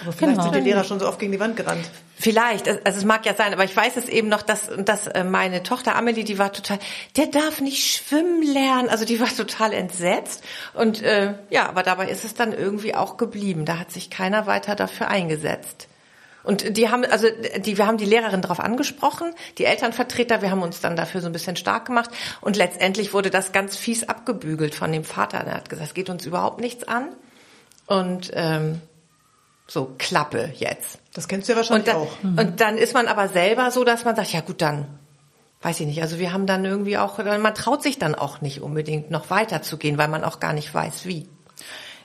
Aber 0.01 0.11
vielleicht 0.11 0.39
genau. 0.39 0.43
sind 0.43 0.55
die 0.55 0.69
Lehrer 0.69 0.83
schon 0.83 0.99
so 0.99 1.07
oft 1.07 1.19
gegen 1.19 1.31
die 1.31 1.39
Wand 1.39 1.57
gerannt. 1.57 1.89
Vielleicht, 2.15 2.67
also 2.67 2.99
es 2.99 3.05
mag 3.05 3.25
ja 3.25 3.33
sein, 3.33 3.53
aber 3.53 3.63
ich 3.63 3.75
weiß 3.75 3.95
es 3.95 4.09
eben 4.09 4.27
noch, 4.27 4.41
dass, 4.41 4.69
dass 4.77 5.07
äh, 5.07 5.23
meine 5.23 5.63
Tochter 5.63 5.95
Amelie, 5.95 6.23
die 6.23 6.37
war 6.37 6.51
total, 6.51 6.79
der 7.15 7.27
darf 7.27 7.61
nicht 7.61 7.93
schwimmen 7.93 8.43
lernen, 8.43 8.89
also 8.89 9.05
die 9.05 9.19
war 9.19 9.29
total 9.29 9.73
entsetzt 9.73 10.43
und 10.73 11.01
äh, 11.01 11.35
ja, 11.49 11.67
aber 11.69 11.81
dabei 11.81 12.09
ist 12.09 12.25
es 12.25 12.33
dann 12.33 12.51
irgendwie 12.51 12.93
auch 12.93 13.17
geblieben. 13.17 13.65
Da 13.65 13.79
hat 13.79 13.91
sich 13.91 14.09
keiner 14.09 14.47
weiter 14.47 14.75
dafür 14.75 15.07
eingesetzt. 15.07 15.87
Und 16.43 16.77
die 16.77 16.89
haben, 16.89 17.05
also 17.05 17.27
die, 17.57 17.77
wir 17.77 17.85
haben 17.85 17.97
die 17.97 18.05
Lehrerin 18.05 18.41
darauf 18.41 18.59
angesprochen, 18.59 19.33
die 19.57 19.65
Elternvertreter, 19.65 20.41
wir 20.41 20.51
haben 20.51 20.61
uns 20.61 20.81
dann 20.81 20.95
dafür 20.95 21.21
so 21.21 21.27
ein 21.27 21.33
bisschen 21.33 21.55
stark 21.55 21.85
gemacht 21.85 22.09
und 22.41 22.55
letztendlich 22.55 23.13
wurde 23.13 23.29
das 23.29 23.51
ganz 23.51 23.75
fies 23.77 24.07
abgebügelt 24.07 24.73
von 24.73 24.91
dem 24.91 25.03
Vater. 25.03 25.43
Der 25.43 25.53
hat 25.53 25.69
gesagt, 25.69 25.89
es 25.89 25.93
geht 25.93 26.09
uns 26.09 26.25
überhaupt 26.25 26.59
nichts 26.59 26.85
an. 26.85 27.09
Und 27.85 28.31
ähm, 28.33 28.81
so 29.69 29.93
Klappe 29.97 30.51
jetzt. 30.55 30.99
Das 31.13 31.27
kennst 31.27 31.47
du 31.47 31.53
ja 31.53 31.57
wahrscheinlich 31.57 31.93
und 31.93 31.93
dann, 31.93 32.07
auch. 32.07 32.23
Mhm. 32.23 32.37
Und 32.37 32.61
dann 32.61 32.77
ist 32.77 32.93
man 32.93 33.07
aber 33.07 33.27
selber 33.29 33.71
so, 33.71 33.83
dass 33.83 34.05
man 34.05 34.15
sagt, 34.15 34.31
ja 34.33 34.41
gut, 34.41 34.61
dann 34.61 34.99
weiß 35.61 35.79
ich 35.81 35.87
nicht. 35.87 36.01
Also 36.01 36.19
wir 36.19 36.33
haben 36.33 36.45
dann 36.45 36.65
irgendwie 36.65 36.97
auch, 36.97 37.17
man 37.17 37.55
traut 37.55 37.83
sich 37.83 37.99
dann 37.99 38.15
auch 38.15 38.41
nicht 38.41 38.61
unbedingt 38.61 39.11
noch 39.11 39.29
weiterzugehen, 39.29 39.97
weil 39.97 40.07
man 40.07 40.23
auch 40.23 40.39
gar 40.39 40.53
nicht 40.53 40.73
weiß, 40.73 41.05
wie. 41.05 41.27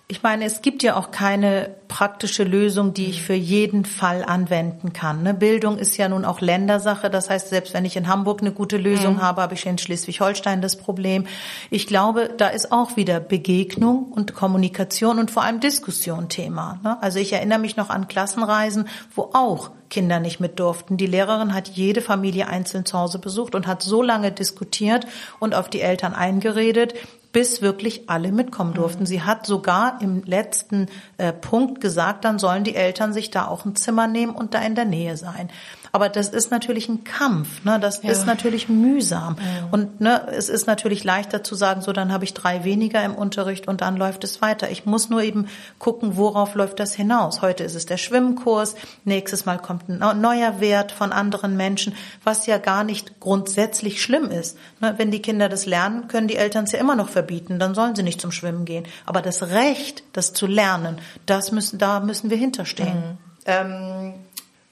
Ich 0.07 0.23
meine, 0.23 0.45
es 0.45 0.61
gibt 0.61 0.83
ja 0.83 0.97
auch 0.97 1.13
keine 1.13 1.77
praktische 1.89 2.45
Lösung, 2.45 2.93
die 2.93 3.07
ich 3.07 3.23
für 3.23 3.33
jeden 3.33 3.87
Fall 3.87 4.23
anwenden 4.23 4.93
kann. 4.93 5.23
Ne? 5.23 5.33
Bildung 5.33 5.79
ist 5.79 5.97
ja 5.97 6.11
nun 6.11 6.27
auch 6.27 6.43
Ländersache. 6.43 7.09
Das 7.09 7.31
heißt, 7.31 7.49
selbst 7.49 7.73
wenn 7.73 7.87
ich 7.87 7.97
in 7.97 8.07
Hamburg 8.07 8.43
eine 8.43 8.53
gute 8.53 8.77
Lösung 8.77 9.15
mhm. 9.15 9.23
habe, 9.23 9.41
habe 9.41 9.55
ich 9.55 9.65
in 9.65 9.79
Schleswig-Holstein 9.79 10.61
das 10.61 10.77
Problem. 10.77 11.27
Ich 11.71 11.87
glaube, 11.87 12.29
da 12.37 12.49
ist 12.49 12.71
auch 12.71 12.99
wieder 12.99 13.19
Begegnung 13.19 14.13
und 14.13 14.35
Kommunikation 14.35 15.19
und 15.19 15.31
vor 15.31 15.43
allem 15.43 15.61
Diskussion 15.61 16.29
Thema. 16.29 16.81
Ne? 16.83 17.03
Also 17.03 17.19
ich 17.19 17.33
erinnere 17.33 17.59
mich 17.59 17.79
noch 17.79 17.89
an 17.89 18.07
Klassenreisen, 18.07 18.89
wo 19.15 19.31
auch 19.33 19.71
Kinder 19.89 20.21
nicht 20.21 20.39
mit 20.39 20.61
durften. 20.61 20.99
Die 20.99 21.07
Lehrerin 21.07 21.55
hat 21.55 21.69
jede 21.69 22.03
Familie 22.03 22.49
einzeln 22.49 22.85
zu 22.85 22.99
Hause 22.99 23.19
besucht 23.19 23.55
und 23.55 23.67
hat 23.67 23.83
so 23.83 24.03
lange 24.03 24.33
diskutiert 24.33 25.07
und 25.39 25.55
auf 25.55 25.71
die 25.71 25.81
Eltern 25.81 26.13
eingeredet, 26.13 26.93
bis 27.35 27.61
wirklich 27.61 28.09
alle 28.09 28.33
mitkommen 28.33 28.71
mhm. 28.71 28.77
durften. 28.77 29.07
Sie 29.07 29.21
hat 29.21 29.45
sogar 29.45 29.99
im 30.01 30.23
letzten 30.23 30.87
äh, 31.19 31.35
Punkt 31.35 31.83
gesagt, 31.83 32.25
dann 32.25 32.39
sollen 32.39 32.65
die 32.65 32.77
Eltern 32.77 33.13
sich 33.13 33.31
da 33.31 33.49
auch 33.49 33.67
ein 33.67 33.77
Zimmer 33.77 34.07
nehmen 34.07 34.35
und 34.35 34.55
da 34.55 34.61
in 34.61 34.75
der 34.75 34.87
Nähe 34.87 35.19
sein. 35.19 35.51
Aber 35.95 36.09
das 36.09 36.31
ist 36.31 36.51
natürlich 36.51 36.89
ein 36.89 37.05
Kampf. 37.05 37.63
Ne? 37.63 37.79
Das 37.79 38.03
ja. 38.03 38.11
ist 38.11 38.27
natürlich 38.27 38.69
mühsam. 38.69 39.37
Ja. 39.39 39.69
Und 39.71 40.01
ne, 40.01 40.27
es 40.33 40.49
ist 40.49 40.67
natürlich 40.67 41.05
leichter 41.05 41.45
zu 41.45 41.55
sagen, 41.55 41.83
so 41.83 41.93
dann 41.93 42.13
habe 42.13 42.25
ich 42.25 42.35
drei 42.35 42.65
weniger 42.65 43.05
im 43.05 43.15
Unterricht 43.15 43.69
und 43.69 43.81
dann 43.81 43.97
läuft 43.97 44.25
es 44.25 44.43
weiter. 44.43 44.73
Ich 44.73 44.87
muss 44.87 45.09
nur 45.09 45.23
eben 45.23 45.47
gucken, 45.79 46.17
worauf 46.17 46.57
läuft 46.57 46.81
das 46.81 46.95
hinaus. 46.95 47.43
Heute 47.43 47.63
ist 47.63 47.77
es 47.77 47.87
der 47.87 47.97
Schwimmkurs, 47.97 48.75
nächstes 49.05 49.47
Mal 49.47 49.59
kommt 49.59 49.89
ein 49.89 50.21
neuer 50.21 50.59
Wert 50.59 50.91
von 50.91 51.13
anderen 51.13 51.57
Menschen, 51.57 51.95
was 52.25 52.47
ja 52.47 52.59
gar 52.59 52.83
nicht 52.83 53.21
grundsätzlich 53.21 54.03
schlimm 54.03 54.33
ist. 54.33 54.59
Ne? 54.81 54.95
Wenn 54.97 55.13
die 55.13 55.23
Kinder 55.23 55.49
das 55.49 55.65
lernen, 55.65 56.09
können 56.09 56.27
die 56.27 56.35
Eltern 56.35 56.65
es 56.65 56.73
ja 56.73 56.81
immer 56.81 56.97
noch 56.97 57.09
verbieten, 57.09 57.61
dann 57.61 57.77
sollen 57.77 57.95
sie 57.95 58.03
nicht 58.03 58.21
zum 58.21 58.33
Schwimmen 58.33 58.65
gehen. 58.65 58.85
Aber 59.07 59.23
das 59.23 59.45
Recht, 59.45 60.03
das 60.13 60.33
zu 60.33 60.49
lernen, 60.49 60.99
das 61.25 61.53
müssen, 61.53 61.79
da 61.79 62.01
müssen 62.01 62.31
wir 62.31 62.37
hinterstehen. 62.37 62.97
Mhm. 62.97 63.19
Ähm, 63.47 64.15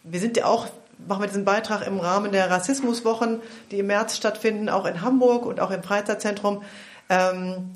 wir 0.02 0.18
sind 0.18 0.37
ja 0.37 0.46
auch 0.46 0.66
machen 1.07 1.23
wir 1.23 1.29
diesen 1.29 1.45
Beitrag 1.45 1.87
im 1.87 1.99
Rahmen 1.99 2.33
der 2.33 2.51
Rassismuswochen, 2.51 3.41
die 3.71 3.79
im 3.79 3.87
März 3.87 4.17
stattfinden, 4.17 4.69
auch 4.69 4.87
in 4.87 5.03
Hamburg 5.03 5.47
und 5.47 5.61
auch 5.61 5.71
im 5.71 5.83
Freizeitzentrum. 5.83 6.62
Ähm, 7.09 7.71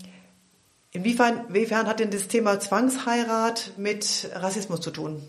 inwiefern, 0.92 1.42
inwiefern 1.48 1.86
hat 1.86 2.00
denn 2.00 2.10
das 2.10 2.28
Thema 2.28 2.58
Zwangsheirat 2.60 3.72
mit 3.76 4.30
Rassismus 4.34 4.80
zu 4.80 4.90
tun? 4.90 5.22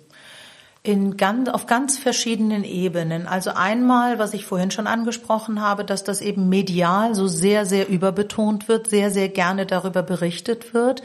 In 0.83 1.17
ganz, 1.17 1.49
auf 1.49 1.65
ganz 1.65 1.97
verschiedenen 1.97 2.63
Ebenen. 2.63 3.27
Also 3.27 3.49
einmal, 3.49 4.19
was 4.19 4.33
ich 4.33 4.45
vorhin 4.45 4.71
schon 4.71 4.87
angesprochen 4.87 5.61
habe, 5.61 5.83
dass 5.83 6.03
das 6.05 6.21
eben 6.21 6.47
medial 6.47 7.13
so 7.13 7.27
sehr, 7.27 7.65
sehr 7.65 7.89
überbetont 7.89 8.69
wird, 8.69 8.87
sehr, 8.87 9.11
sehr 9.11 9.27
gerne 9.27 9.65
darüber 9.65 10.01
berichtet 10.01 10.73
wird 10.73 11.01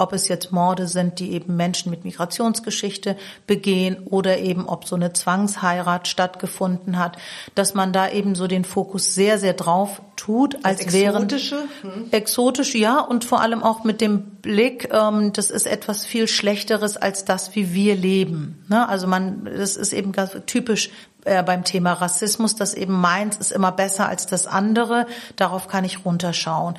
ob 0.00 0.12
es 0.12 0.28
jetzt 0.28 0.50
Morde 0.50 0.88
sind, 0.88 1.18
die 1.20 1.32
eben 1.32 1.56
Menschen 1.56 1.90
mit 1.90 2.04
Migrationsgeschichte 2.04 3.16
begehen 3.46 3.98
oder 4.06 4.38
eben 4.38 4.66
ob 4.66 4.86
so 4.86 4.96
eine 4.96 5.12
Zwangsheirat 5.12 6.08
stattgefunden 6.08 6.98
hat, 6.98 7.18
dass 7.54 7.74
man 7.74 7.92
da 7.92 8.08
eben 8.08 8.34
so 8.34 8.46
den 8.46 8.64
Fokus 8.64 9.14
sehr, 9.14 9.38
sehr 9.38 9.52
drauf 9.52 10.00
tut, 10.16 10.64
als 10.64 10.84
das 10.84 10.92
wären 10.92 11.24
Exotische? 11.24 11.68
Hm. 11.82 12.08
exotisch, 12.10 12.74
ja, 12.74 13.00
und 13.00 13.24
vor 13.24 13.40
allem 13.40 13.62
auch 13.62 13.84
mit 13.84 14.00
dem 14.00 14.22
Blick, 14.42 14.88
ähm, 14.92 15.32
das 15.32 15.50
ist 15.50 15.66
etwas 15.66 16.06
viel 16.06 16.28
Schlechteres 16.28 16.96
als 16.96 17.24
das, 17.24 17.54
wie 17.54 17.74
wir 17.74 17.94
leben. 17.94 18.64
Ne? 18.68 18.88
Also 18.88 19.06
man, 19.06 19.44
das 19.44 19.76
ist 19.76 19.92
eben 19.92 20.12
ganz 20.12 20.32
typisch 20.46 20.90
äh, 21.24 21.42
beim 21.42 21.64
Thema 21.64 21.92
Rassismus, 21.92 22.54
dass 22.56 22.72
eben 22.72 22.98
meins 22.98 23.36
ist 23.36 23.52
immer 23.52 23.72
besser 23.72 24.08
als 24.08 24.26
das 24.26 24.46
andere. 24.46 25.06
Darauf 25.36 25.68
kann 25.68 25.84
ich 25.84 26.04
runterschauen. 26.04 26.76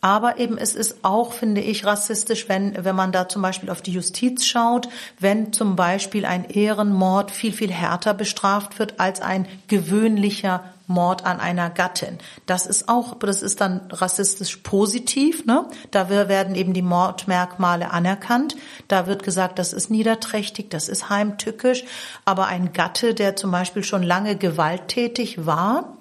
Aber 0.00 0.38
eben 0.38 0.56
es 0.56 0.74
ist 0.74 1.04
auch, 1.04 1.32
finde 1.32 1.60
ich, 1.60 1.84
rassistisch, 1.84 2.48
wenn, 2.48 2.84
wenn 2.84 2.96
man 2.96 3.12
da 3.12 3.28
zum 3.28 3.42
Beispiel 3.42 3.70
auf 3.70 3.82
die 3.82 3.92
Justiz 3.92 4.46
schaut, 4.46 4.88
wenn 5.18 5.52
zum 5.52 5.76
Beispiel 5.76 6.24
ein 6.24 6.44
Ehrenmord 6.44 7.30
viel, 7.30 7.52
viel 7.52 7.70
härter 7.70 8.14
bestraft 8.14 8.78
wird 8.78 8.98
als 8.98 9.20
ein 9.20 9.46
gewöhnlicher 9.68 10.64
Mord 10.86 11.24
an 11.24 11.38
einer 11.38 11.70
Gattin. 11.70 12.18
Das 12.46 12.66
ist 12.66 12.88
auch, 12.88 13.16
das 13.18 13.42
ist 13.42 13.60
dann 13.60 13.82
rassistisch 13.90 14.56
positiv, 14.56 15.46
ne? 15.46 15.66
Da 15.92 16.08
werden 16.10 16.56
eben 16.56 16.72
die 16.72 16.82
Mordmerkmale 16.82 17.92
anerkannt. 17.92 18.56
Da 18.88 19.06
wird 19.06 19.22
gesagt, 19.22 19.58
das 19.60 19.72
ist 19.72 19.90
niederträchtig, 19.90 20.68
das 20.68 20.88
ist 20.88 21.08
heimtückisch. 21.08 21.84
Aber 22.24 22.46
ein 22.46 22.72
Gatte, 22.72 23.14
der 23.14 23.36
zum 23.36 23.52
Beispiel 23.52 23.84
schon 23.84 24.02
lange 24.02 24.34
gewalttätig 24.34 25.46
war 25.46 25.96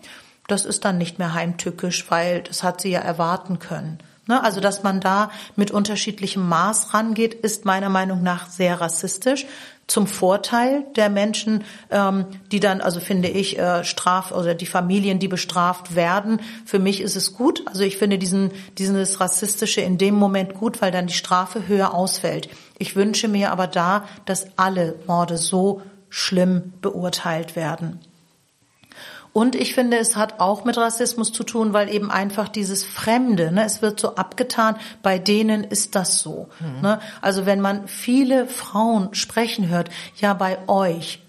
das 0.52 0.66
ist 0.66 0.86
dann 0.86 0.98
nicht 0.98 1.20
mehr 1.20 1.34
heimtückisch, 1.34 2.10
weil 2.10 2.42
das 2.42 2.64
hat 2.64 2.82
sie 2.82 2.92
ja 2.92 3.00
erwarten 3.00 3.60
können. 3.60 4.00
Ne? 4.28 4.44
Also, 4.44 4.62
dass 4.62 4.84
man 4.84 5.00
da 5.00 5.32
mit 5.56 5.72
unterschiedlichem 5.72 6.48
Maß 6.48 6.94
rangeht, 6.94 7.34
ist 7.34 7.66
meiner 7.66 7.90
Meinung 7.90 8.22
nach 8.22 8.48
sehr 8.48 8.80
rassistisch 8.80 9.48
zum 9.88 10.06
Vorteil 10.06 10.86
der 10.96 11.10
Menschen, 11.10 11.64
ähm, 11.90 12.26
die 12.52 12.60
dann, 12.60 12.80
also 12.80 13.00
finde 13.00 13.28
ich, 13.28 13.58
äh, 13.58 13.84
straf 13.84 14.32
oder 14.32 14.54
die 14.54 14.68
Familien, 14.68 15.18
die 15.18 15.28
bestraft 15.28 15.96
werden. 15.96 16.42
Für 16.64 16.78
mich 16.78 17.02
ist 17.02 17.16
es 17.16 17.34
gut. 17.34 17.64
Also 17.66 17.82
ich 17.82 17.98
finde 17.98 18.20
diesen 18.20 18.52
dieses 18.78 19.20
rassistische 19.20 19.82
in 19.82 19.98
dem 19.98 20.14
Moment 20.14 20.54
gut, 20.54 20.80
weil 20.80 20.92
dann 20.92 21.08
die 21.08 21.14
Strafe 21.14 21.68
höher 21.68 21.96
ausfällt. 21.96 22.50
Ich 22.78 22.96
wünsche 22.96 23.28
mir 23.28 23.52
aber 23.52 23.66
da, 23.66 24.06
dass 24.26 24.46
alle 24.58 24.96
Morde 25.08 25.38
so 25.38 25.82
schlimm 26.10 26.74
beurteilt 26.82 27.56
werden. 27.56 28.00
Und 29.34 29.56
ich 29.56 29.76
finde, 29.76 29.98
es 29.98 30.16
hat 30.16 30.40
auch 30.40 30.66
mit 30.66 30.78
Rassismus 30.78 31.32
zu 31.32 31.44
tun, 31.44 31.74
weil 31.74 31.90
eben 31.94 32.10
einfach 32.12 32.50
dieses 32.50 32.84
Fremde, 32.84 33.52
ne, 33.52 33.64
es 33.64 33.82
wird 33.82 34.00
so 34.00 34.16
abgetan, 34.16 34.76
bei 35.04 35.20
denen 35.20 35.64
ist 35.64 35.96
das 35.96 36.20
so. 36.20 36.50
Mhm. 36.60 36.82
Ne? 36.82 37.00
Also 37.22 37.46
wenn 37.46 37.62
man 37.62 37.88
viele 37.88 38.48
Frauen 38.48 39.14
sprechen 39.14 39.70
hört, 39.70 39.90
ja 40.20 40.34
bei 40.34 40.58
euch, 40.68 41.20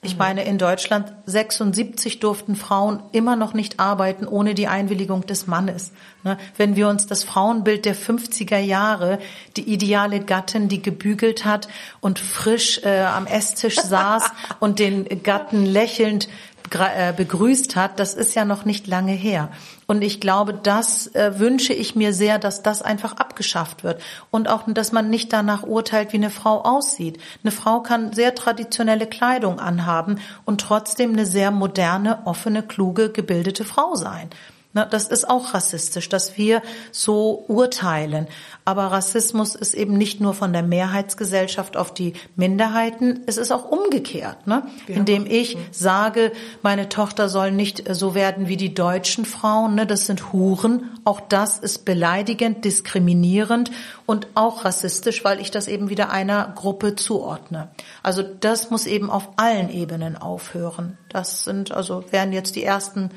ich 0.00 0.12
mhm. 0.12 0.18
meine, 0.18 0.44
in 0.44 0.58
Deutschland 0.58 1.12
76 1.26 2.20
durften 2.20 2.54
Frauen 2.54 3.02
immer 3.10 3.34
noch 3.34 3.52
nicht 3.52 3.80
arbeiten 3.80 4.28
ohne 4.28 4.54
die 4.54 4.68
Einwilligung 4.68 5.26
des 5.26 5.48
Mannes. 5.48 5.90
Ne? 6.22 6.38
Wenn 6.56 6.76
wir 6.76 6.88
uns 6.88 7.08
das 7.08 7.24
Frauenbild 7.24 7.84
der 7.84 7.96
50er 7.96 8.58
Jahre, 8.58 9.18
die 9.56 9.72
ideale 9.72 10.20
Gattin, 10.20 10.68
die 10.68 10.82
gebügelt 10.82 11.44
hat 11.44 11.66
und 12.00 12.20
frisch 12.20 12.80
äh, 12.84 13.00
am 13.00 13.26
Esstisch 13.26 13.80
saß 13.80 14.30
und 14.60 14.78
den 14.78 15.22
Gatten 15.24 15.66
lächelnd 15.66 16.28
begrüßt 16.68 17.76
hat, 17.76 17.98
das 17.98 18.14
ist 18.14 18.34
ja 18.34 18.44
noch 18.44 18.64
nicht 18.64 18.86
lange 18.86 19.12
her. 19.12 19.50
Und 19.86 20.02
ich 20.02 20.20
glaube, 20.20 20.52
das 20.52 21.06
äh, 21.14 21.38
wünsche 21.38 21.72
ich 21.72 21.96
mir 21.96 22.12
sehr, 22.12 22.38
dass 22.38 22.62
das 22.62 22.82
einfach 22.82 23.16
abgeschafft 23.16 23.84
wird. 23.84 24.02
Und 24.30 24.48
auch, 24.48 24.64
dass 24.66 24.92
man 24.92 25.08
nicht 25.08 25.32
danach 25.32 25.62
urteilt, 25.62 26.12
wie 26.12 26.18
eine 26.18 26.30
Frau 26.30 26.62
aussieht. 26.62 27.18
Eine 27.42 27.52
Frau 27.52 27.80
kann 27.80 28.12
sehr 28.12 28.34
traditionelle 28.34 29.06
Kleidung 29.06 29.60
anhaben 29.60 30.20
und 30.44 30.60
trotzdem 30.60 31.12
eine 31.12 31.26
sehr 31.26 31.50
moderne, 31.50 32.26
offene, 32.26 32.62
kluge, 32.62 33.10
gebildete 33.10 33.64
Frau 33.64 33.94
sein. 33.94 34.30
Das 34.74 35.08
ist 35.08 35.28
auch 35.28 35.54
rassistisch, 35.54 36.10
dass 36.10 36.36
wir 36.36 36.62
so 36.92 37.44
urteilen. 37.48 38.28
Aber 38.66 38.84
Rassismus 38.84 39.54
ist 39.54 39.72
eben 39.72 39.96
nicht 39.96 40.20
nur 40.20 40.34
von 40.34 40.52
der 40.52 40.62
Mehrheitsgesellschaft 40.62 41.78
auf 41.78 41.94
die 41.94 42.12
Minderheiten, 42.36 43.20
es 43.26 43.38
ist 43.38 43.50
auch 43.50 43.70
umgekehrt. 43.70 44.46
Ne? 44.46 44.64
Indem 44.86 45.24
ich 45.24 45.56
sage, 45.70 46.32
meine 46.62 46.90
Tochter 46.90 47.30
soll 47.30 47.50
nicht 47.50 47.82
so 47.94 48.14
werden 48.14 48.48
wie 48.48 48.58
die 48.58 48.74
deutschen 48.74 49.24
Frauen, 49.24 49.74
ne? 49.74 49.86
das 49.86 50.04
sind 50.04 50.34
Huren. 50.34 50.90
Auch 51.04 51.20
das 51.20 51.58
ist 51.58 51.86
beleidigend, 51.86 52.64
diskriminierend 52.66 53.70
und 54.04 54.28
auch 54.34 54.66
rassistisch, 54.66 55.24
weil 55.24 55.40
ich 55.40 55.50
das 55.50 55.66
eben 55.66 55.88
wieder 55.88 56.10
einer 56.10 56.52
Gruppe 56.54 56.94
zuordne. 56.94 57.70
Also 58.02 58.22
das 58.22 58.70
muss 58.70 58.86
eben 58.86 59.08
auf 59.08 59.30
allen 59.36 59.70
Ebenen 59.70 60.16
aufhören. 60.16 60.98
Das 61.08 61.44
sind 61.44 61.72
also 61.72 62.04
wären 62.10 62.34
jetzt 62.34 62.54
die 62.54 62.64
ersten 62.64 63.10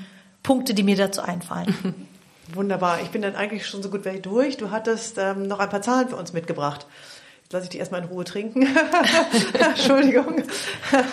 Punkte, 0.43 0.73
die 0.73 0.83
mir 0.83 0.95
dazu 0.95 1.21
einfallen. 1.21 2.07
Wunderbar. 2.53 3.01
Ich 3.01 3.09
bin 3.09 3.21
dann 3.21 3.35
eigentlich 3.35 3.67
schon 3.67 3.81
so 3.81 3.89
gut 3.89 4.05
weg 4.05 4.23
durch. 4.23 4.57
Du 4.57 4.71
hattest 4.71 5.17
ähm, 5.17 5.47
noch 5.47 5.59
ein 5.59 5.69
paar 5.69 5.81
Zahlen 5.81 6.09
für 6.09 6.17
uns 6.17 6.33
mitgebracht. 6.33 6.85
Jetzt 7.43 7.53
lasse 7.53 7.63
ich 7.65 7.69
die 7.69 7.77
erstmal 7.79 8.01
in 8.01 8.07
Ruhe 8.07 8.23
trinken. 8.23 8.65
Entschuldigung. 9.59 10.43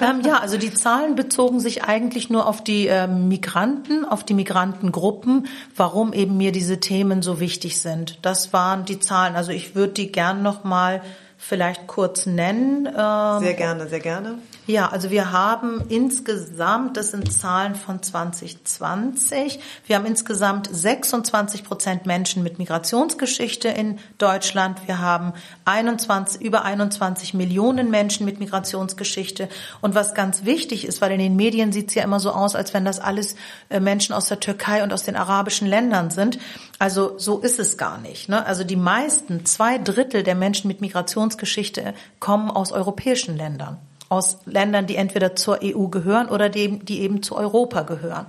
Ähm, 0.00 0.20
ja, 0.24 0.38
also 0.38 0.56
die 0.56 0.72
Zahlen 0.72 1.16
bezogen 1.16 1.58
sich 1.58 1.84
eigentlich 1.84 2.30
nur 2.30 2.46
auf 2.46 2.62
die 2.62 2.86
ähm, 2.86 3.28
Migranten, 3.28 4.04
auf 4.04 4.24
die 4.24 4.34
Migrantengruppen, 4.34 5.48
warum 5.76 6.12
eben 6.12 6.36
mir 6.36 6.52
diese 6.52 6.78
Themen 6.78 7.22
so 7.22 7.40
wichtig 7.40 7.80
sind. 7.80 8.18
Das 8.22 8.52
waren 8.52 8.84
die 8.84 9.00
Zahlen. 9.00 9.34
Also 9.36 9.50
ich 9.52 9.74
würde 9.74 9.94
die 9.94 10.12
gern 10.12 10.42
noch 10.42 10.64
mal 10.64 11.02
vielleicht 11.36 11.86
kurz 11.86 12.26
nennen. 12.26 12.86
Ähm, 12.86 13.40
sehr 13.40 13.54
gerne, 13.54 13.88
sehr 13.88 14.00
gerne. 14.00 14.38
Ja, 14.68 14.90
also 14.90 15.08
wir 15.08 15.32
haben 15.32 15.86
insgesamt, 15.88 16.98
das 16.98 17.12
sind 17.12 17.32
Zahlen 17.32 17.74
von 17.74 18.02
2020, 18.02 19.60
wir 19.86 19.96
haben 19.96 20.04
insgesamt 20.04 20.68
26 20.70 21.64
Prozent 21.64 22.04
Menschen 22.04 22.42
mit 22.42 22.58
Migrationsgeschichte 22.58 23.68
in 23.68 23.98
Deutschland. 24.18 24.86
Wir 24.86 24.98
haben 24.98 25.32
21, 25.64 26.42
über 26.42 26.66
21 26.66 27.32
Millionen 27.32 27.90
Menschen 27.90 28.26
mit 28.26 28.40
Migrationsgeschichte. 28.40 29.48
Und 29.80 29.94
was 29.94 30.14
ganz 30.14 30.44
wichtig 30.44 30.86
ist, 30.86 31.00
weil 31.00 31.12
in 31.12 31.18
den 31.18 31.36
Medien 31.36 31.72
sieht 31.72 31.88
es 31.88 31.94
ja 31.94 32.04
immer 32.04 32.20
so 32.20 32.32
aus, 32.32 32.54
als 32.54 32.74
wenn 32.74 32.84
das 32.84 33.00
alles 33.00 33.36
äh, 33.70 33.80
Menschen 33.80 34.14
aus 34.14 34.28
der 34.28 34.38
Türkei 34.38 34.82
und 34.82 34.92
aus 34.92 35.02
den 35.02 35.16
arabischen 35.16 35.66
Ländern 35.66 36.10
sind. 36.10 36.38
Also 36.78 37.14
so 37.16 37.38
ist 37.38 37.58
es 37.58 37.78
gar 37.78 37.96
nicht. 37.96 38.28
Ne? 38.28 38.44
Also 38.44 38.64
die 38.64 38.76
meisten, 38.76 39.46
zwei 39.46 39.78
Drittel 39.78 40.24
der 40.24 40.34
Menschen 40.34 40.68
mit 40.68 40.82
Migrationsgeschichte 40.82 41.94
kommen 42.20 42.50
aus 42.50 42.70
europäischen 42.70 43.34
Ländern 43.34 43.78
aus 44.08 44.38
Ländern, 44.46 44.86
die 44.86 44.96
entweder 44.96 45.36
zur 45.36 45.60
EU 45.62 45.88
gehören 45.88 46.28
oder 46.28 46.48
die, 46.48 46.78
die 46.78 47.00
eben 47.00 47.22
zu 47.22 47.36
Europa 47.36 47.82
gehören. 47.82 48.26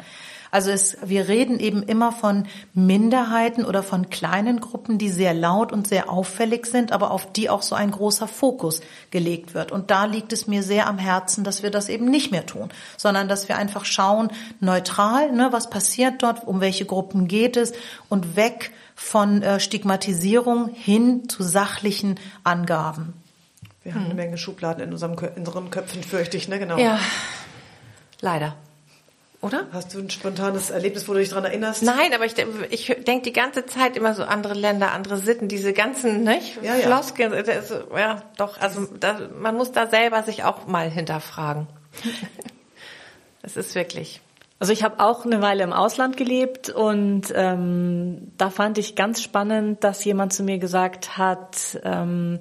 Also 0.51 0.71
es, 0.71 0.97
wir 1.03 1.27
reden 1.27 1.59
eben 1.59 1.83
immer 1.83 2.11
von 2.11 2.47
Minderheiten 2.73 3.65
oder 3.65 3.83
von 3.83 4.09
kleinen 4.09 4.59
Gruppen, 4.59 4.97
die 4.97 5.09
sehr 5.09 5.33
laut 5.33 5.71
und 5.71 5.87
sehr 5.87 6.09
auffällig 6.09 6.65
sind, 6.65 6.91
aber 6.91 7.11
auf 7.11 7.31
die 7.31 7.49
auch 7.49 7.61
so 7.61 7.75
ein 7.75 7.91
großer 7.91 8.27
Fokus 8.27 8.81
gelegt 9.11 9.53
wird. 9.53 9.71
Und 9.71 9.91
da 9.91 10.05
liegt 10.05 10.33
es 10.33 10.47
mir 10.47 10.63
sehr 10.63 10.87
am 10.87 10.97
Herzen, 10.97 11.43
dass 11.43 11.61
wir 11.61 11.69
das 11.69 11.87
eben 11.87 12.05
nicht 12.05 12.31
mehr 12.31 12.45
tun, 12.47 12.69
sondern 12.97 13.27
dass 13.27 13.47
wir 13.47 13.57
einfach 13.57 13.85
schauen, 13.85 14.31
neutral, 14.59 15.31
ne, 15.31 15.49
was 15.51 15.69
passiert 15.69 16.23
dort, 16.23 16.47
um 16.47 16.61
welche 16.61 16.85
Gruppen 16.85 17.27
geht 17.27 17.55
es 17.55 17.73
und 18.09 18.35
weg 18.35 18.71
von 18.95 19.43
äh, 19.43 19.59
Stigmatisierung 19.59 20.69
hin 20.69 21.29
zu 21.29 21.43
sachlichen 21.43 22.19
Angaben. 22.43 23.13
Wir 23.89 23.95
haben 23.95 24.05
eine 24.05 24.11
hm. 24.11 24.17
Menge 24.17 24.37
Schubladen 24.37 24.83
in, 24.83 24.91
unserem, 24.91 25.17
in 25.35 25.39
unseren 25.39 25.71
Köpfen, 25.71 26.03
fürchte 26.03 26.37
ich, 26.37 26.47
ne? 26.47 26.59
Genau. 26.59 26.77
Ja, 26.77 26.99
leider. 28.21 28.55
Oder? 29.41 29.65
Hast 29.71 29.95
du 29.95 29.99
ein 29.99 30.11
spontanes 30.11 30.69
Erlebnis, 30.69 31.07
wo 31.07 31.13
du 31.13 31.19
dich 31.19 31.29
daran 31.29 31.45
erinnerst? 31.45 31.81
Nein, 31.81 32.13
aber 32.13 32.25
ich, 32.25 32.35
ich 32.69 32.85
denke 33.07 33.23
die 33.23 33.33
ganze 33.33 33.65
Zeit 33.65 33.97
immer 33.97 34.13
so 34.13 34.23
andere 34.23 34.53
Länder, 34.53 34.91
andere 34.91 35.17
Sitten, 35.17 35.47
diese 35.47 35.73
ganzen 35.73 36.23
nicht? 36.23 36.61
Ja, 36.61 36.73
Floskeln. 36.73 37.33
Ja. 37.33 37.39
Ist, 37.39 37.73
ja, 37.97 38.21
doch. 38.37 38.61
Also 38.61 38.85
da, 38.99 39.17
man 39.39 39.55
muss 39.55 39.71
da 39.71 39.87
selber 39.87 40.21
sich 40.21 40.43
auch 40.43 40.67
mal 40.67 40.89
hinterfragen. 40.89 41.67
Es 43.41 43.55
ist 43.55 43.73
wirklich. 43.73 44.19
Also 44.59 44.73
ich 44.73 44.83
habe 44.83 44.99
auch 44.99 45.25
eine 45.25 45.41
Weile 45.41 45.63
im 45.63 45.71
Ausland 45.71 46.17
gelebt 46.17 46.69
und 46.69 47.31
ähm, 47.33 48.33
da 48.37 48.49
fand 48.49 48.77
ich 48.77 48.95
ganz 48.95 49.23
spannend, 49.23 49.83
dass 49.85 50.03
jemand 50.03 50.33
zu 50.33 50.43
mir 50.43 50.57
gesagt 50.57 51.17
hat, 51.17 51.79
ähm, 51.83 52.39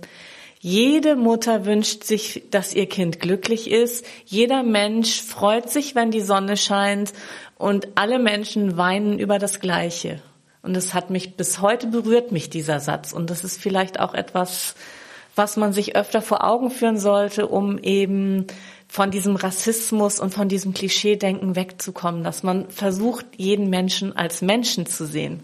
jede 0.61 1.15
Mutter 1.15 1.67
wünscht 1.67 2.05
sich, 2.05 2.45
dass 2.51 2.75
ihr 2.75 2.87
Kind 2.87 3.21
glücklich 3.21 3.71
ist. 3.71 4.05
Jeder 4.25 4.63
Mensch 4.63 5.23
freut 5.23 5.71
sich, 5.71 5.95
wenn 5.95 6.11
die 6.11 6.21
Sonne 6.21 6.57
scheint. 6.57 7.13
Und 7.57 7.89
alle 7.95 8.19
Menschen 8.19 8.77
weinen 8.77 9.19
über 9.19 9.39
das 9.39 9.61
Gleiche. 9.61 10.21
Und 10.63 10.77
es 10.77 10.95
hat 10.95 11.11
mich 11.11 11.37
bis 11.37 11.61
heute 11.61 11.87
berührt 11.87 12.33
mich 12.33 12.51
dieser 12.51 12.81
Satz. 12.81 13.13
Und 13.13 13.31
das 13.31 13.45
ist 13.45 13.61
vielleicht 13.61 14.01
auch 14.01 14.15
etwas, 14.15 14.75
was 15.37 15.57
man 15.57 15.73
sich 15.73 15.95
öfter 15.95 16.21
vor 16.21 16.45
Augen 16.45 16.71
führen 16.71 16.99
sollte, 16.99 17.47
um 17.47 17.79
eben 17.79 18.47
von 18.89 19.11
diesem 19.11 19.37
Rassismus 19.37 20.19
und 20.19 20.35
von 20.35 20.49
diesem 20.49 20.75
Klischeedenken 20.75 21.55
wegzukommen, 21.55 22.25
dass 22.25 22.43
man 22.43 22.69
versucht, 22.71 23.27
jeden 23.37 23.71
Menschen 23.71 24.17
als 24.17 24.43
Menschen 24.43 24.87
zu 24.87 25.07
sehen. 25.07 25.41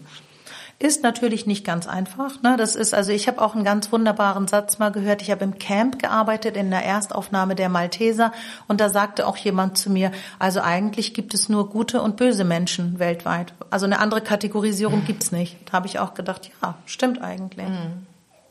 Ist 0.77 1.03
natürlich 1.03 1.45
nicht 1.45 1.63
ganz 1.63 1.87
einfach. 1.87 2.41
Ne? 2.41 2.57
Das 2.57 2.75
ist 2.75 2.93
also 2.93 3.13
ich 3.13 3.29
habe 3.29 3.41
auch 3.41 3.55
einen 3.55 3.63
ganz 3.63 3.93
wunderbaren 3.93 4.47
Satz 4.49 4.77
mal 4.77 4.91
gehört. 4.91 5.21
Ich 5.21 5.31
habe 5.31 5.45
im 5.45 5.57
Camp 5.57 5.99
gearbeitet 5.99 6.57
in 6.57 6.69
der 6.69 6.83
Erstaufnahme 6.83 7.55
der 7.55 7.69
Malteser 7.69 8.33
und 8.67 8.81
da 8.81 8.89
sagte 8.89 9.25
auch 9.25 9.37
jemand 9.37 9.77
zu 9.77 9.89
mir: 9.89 10.11
Also 10.37 10.59
eigentlich 10.59 11.13
gibt 11.13 11.33
es 11.33 11.47
nur 11.47 11.69
gute 11.69 12.01
und 12.01 12.17
böse 12.17 12.43
Menschen 12.43 12.99
weltweit. 12.99 13.53
Also 13.69 13.85
eine 13.85 13.99
andere 13.99 14.19
Kategorisierung 14.19 15.01
mhm. 15.01 15.05
gibt's 15.05 15.31
nicht. 15.31 15.55
Da 15.65 15.73
habe 15.73 15.87
ich 15.87 15.99
auch 15.99 16.13
gedacht: 16.13 16.51
Ja, 16.61 16.75
stimmt 16.85 17.21
eigentlich. 17.21 17.69
Mhm. 17.69 18.05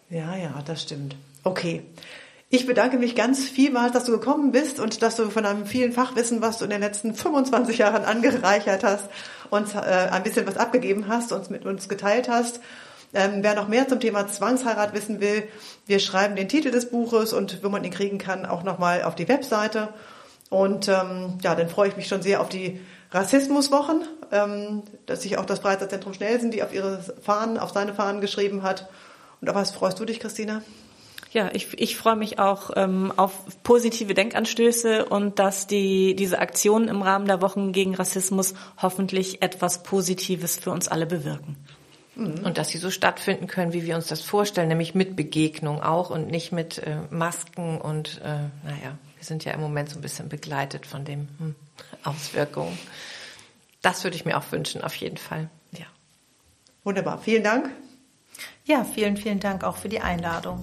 Ja, 0.08 0.34
ja, 0.34 0.62
das 0.64 0.82
stimmt. 0.82 1.16
Okay. 1.42 1.82
Ich 2.48 2.66
bedanke 2.66 2.98
mich 2.98 3.16
ganz 3.16 3.48
vielmals, 3.48 3.92
dass 3.92 4.04
du 4.04 4.12
gekommen 4.12 4.52
bist 4.52 4.78
und 4.78 5.02
dass 5.02 5.16
du 5.16 5.28
von 5.28 5.42
deinem 5.42 5.66
vielen 5.66 5.92
Fachwissen, 5.92 6.40
was 6.40 6.58
du 6.58 6.64
in 6.64 6.70
den 6.70 6.80
letzten 6.80 7.12
25 7.14 7.78
Jahren 7.78 8.04
angereichert 8.04 8.84
hast, 8.84 9.08
uns 9.50 9.74
äh, 9.74 9.78
ein 9.78 10.22
bisschen 10.22 10.46
was 10.46 10.57
abgegeben 10.57 11.09
hast, 11.09 11.33
uns 11.33 11.50
mit 11.50 11.64
uns 11.64 11.88
geteilt 11.88 12.28
hast. 12.28 12.61
Ähm, 13.12 13.42
wer 13.42 13.54
noch 13.54 13.68
mehr 13.68 13.87
zum 13.87 14.00
Thema 14.00 14.26
Zwangsheirat 14.26 14.92
wissen 14.92 15.20
will, 15.20 15.44
wir 15.87 16.00
schreiben 16.00 16.35
den 16.35 16.48
Titel 16.48 16.70
des 16.70 16.90
Buches 16.90 17.33
und 17.33 17.62
wo 17.62 17.68
man 17.68 17.85
ihn 17.85 17.92
kriegen 17.92 18.18
kann, 18.18 18.44
auch 18.44 18.64
nochmal 18.64 19.04
auf 19.04 19.14
die 19.14 19.28
Webseite. 19.28 19.90
Und 20.50 20.88
ähm, 20.88 21.38
ja, 21.42 21.54
dann 21.54 21.68
freue 21.68 21.88
ich 21.88 21.96
mich 21.96 22.09
schon 22.09 22.22
sehr 22.22 22.40
auf 22.40 22.48
die 22.48 22.80
Rassismuswochen, 23.12 24.02
ähm, 24.33 24.83
dass 25.07 25.22
sich 25.22 25.38
auch 25.38 25.46
das 25.46 25.61
Freizeitzentrum 25.61 26.14
Schnelsen, 26.14 26.50
die 26.50 26.62
auf 26.64 26.74
ihre 26.74 27.00
Fahnen, 27.22 27.59
auf 27.59 27.70
seine 27.70 27.94
Fahnen 27.94 28.20
geschrieben 28.20 28.64
hat. 28.64 28.88
Und 29.40 29.48
auf 29.48 29.54
was 29.54 29.70
freust 29.70 30.00
du 30.00 30.04
dich, 30.04 30.18
Christina? 30.18 30.62
Ja, 31.35 31.51
ich, 31.53 31.77
ich 31.81 31.97
freue 31.97 32.14
mich 32.14 32.38
auch 32.38 32.70
ähm, 32.77 33.12
auf 33.16 33.33
positive 33.64 34.14
Denkanstöße 34.14 35.05
und 35.05 35.40
dass 35.40 35.66
die 35.66 36.14
diese 36.14 36.38
Aktionen 36.38 36.87
im 36.87 37.03
Rahmen 37.03 37.27
der 37.27 37.42
Wochen 37.42 37.73
gegen 37.73 37.97
Rassismus 37.97 38.55
hoffentlich 38.81 39.42
etwas 39.42 39.83
Positives 39.83 40.57
für 40.57 40.70
uns 40.70 40.87
alle 40.87 41.07
bewirken. 41.07 41.57
Mhm. 42.14 42.44
Und 42.44 42.57
dass 42.57 42.68
sie 42.68 42.79
so 42.79 42.88
stattfinden 42.88 43.49
können, 43.49 43.73
wie 43.73 43.85
wir 43.85 43.97
uns 43.97 44.07
das 44.07 44.20
vorstellen, 44.20 44.68
nämlich 44.68 44.94
mit 44.94 45.16
Begegnung 45.16 45.83
auch 45.83 46.11
und 46.11 46.31
nicht 46.31 46.53
mit 46.53 46.79
äh, 46.79 46.99
Masken 47.11 47.81
und 47.81 48.20
äh, 48.23 48.29
naja, 48.62 48.97
wir 49.16 49.25
sind 49.25 49.44
ja 49.44 49.51
im 49.55 49.61
Moment 49.61 49.90
so 49.90 49.99
ein 49.99 50.03
bisschen 50.03 50.29
begleitet 50.29 50.87
von 50.87 51.05
den 51.05 51.29
hm, 51.38 51.57
Auswirkungen. 52.05 52.79
Das 53.83 54.05
würde 54.05 54.14
ich 54.14 54.25
mir 54.25 54.38
auch 54.38 54.53
wünschen, 54.53 54.83
auf 54.83 54.94
jeden 54.94 55.16
Fall. 55.16 55.51
Ja. 55.73 55.87
Wunderbar. 56.85 57.18
Vielen 57.18 57.42
Dank. 57.42 57.70
Ja, 58.66 58.85
vielen, 58.85 59.16
vielen 59.16 59.40
Dank 59.40 59.64
auch 59.64 59.77
für 59.77 59.88
die 59.88 60.01
Einladung. 60.01 60.62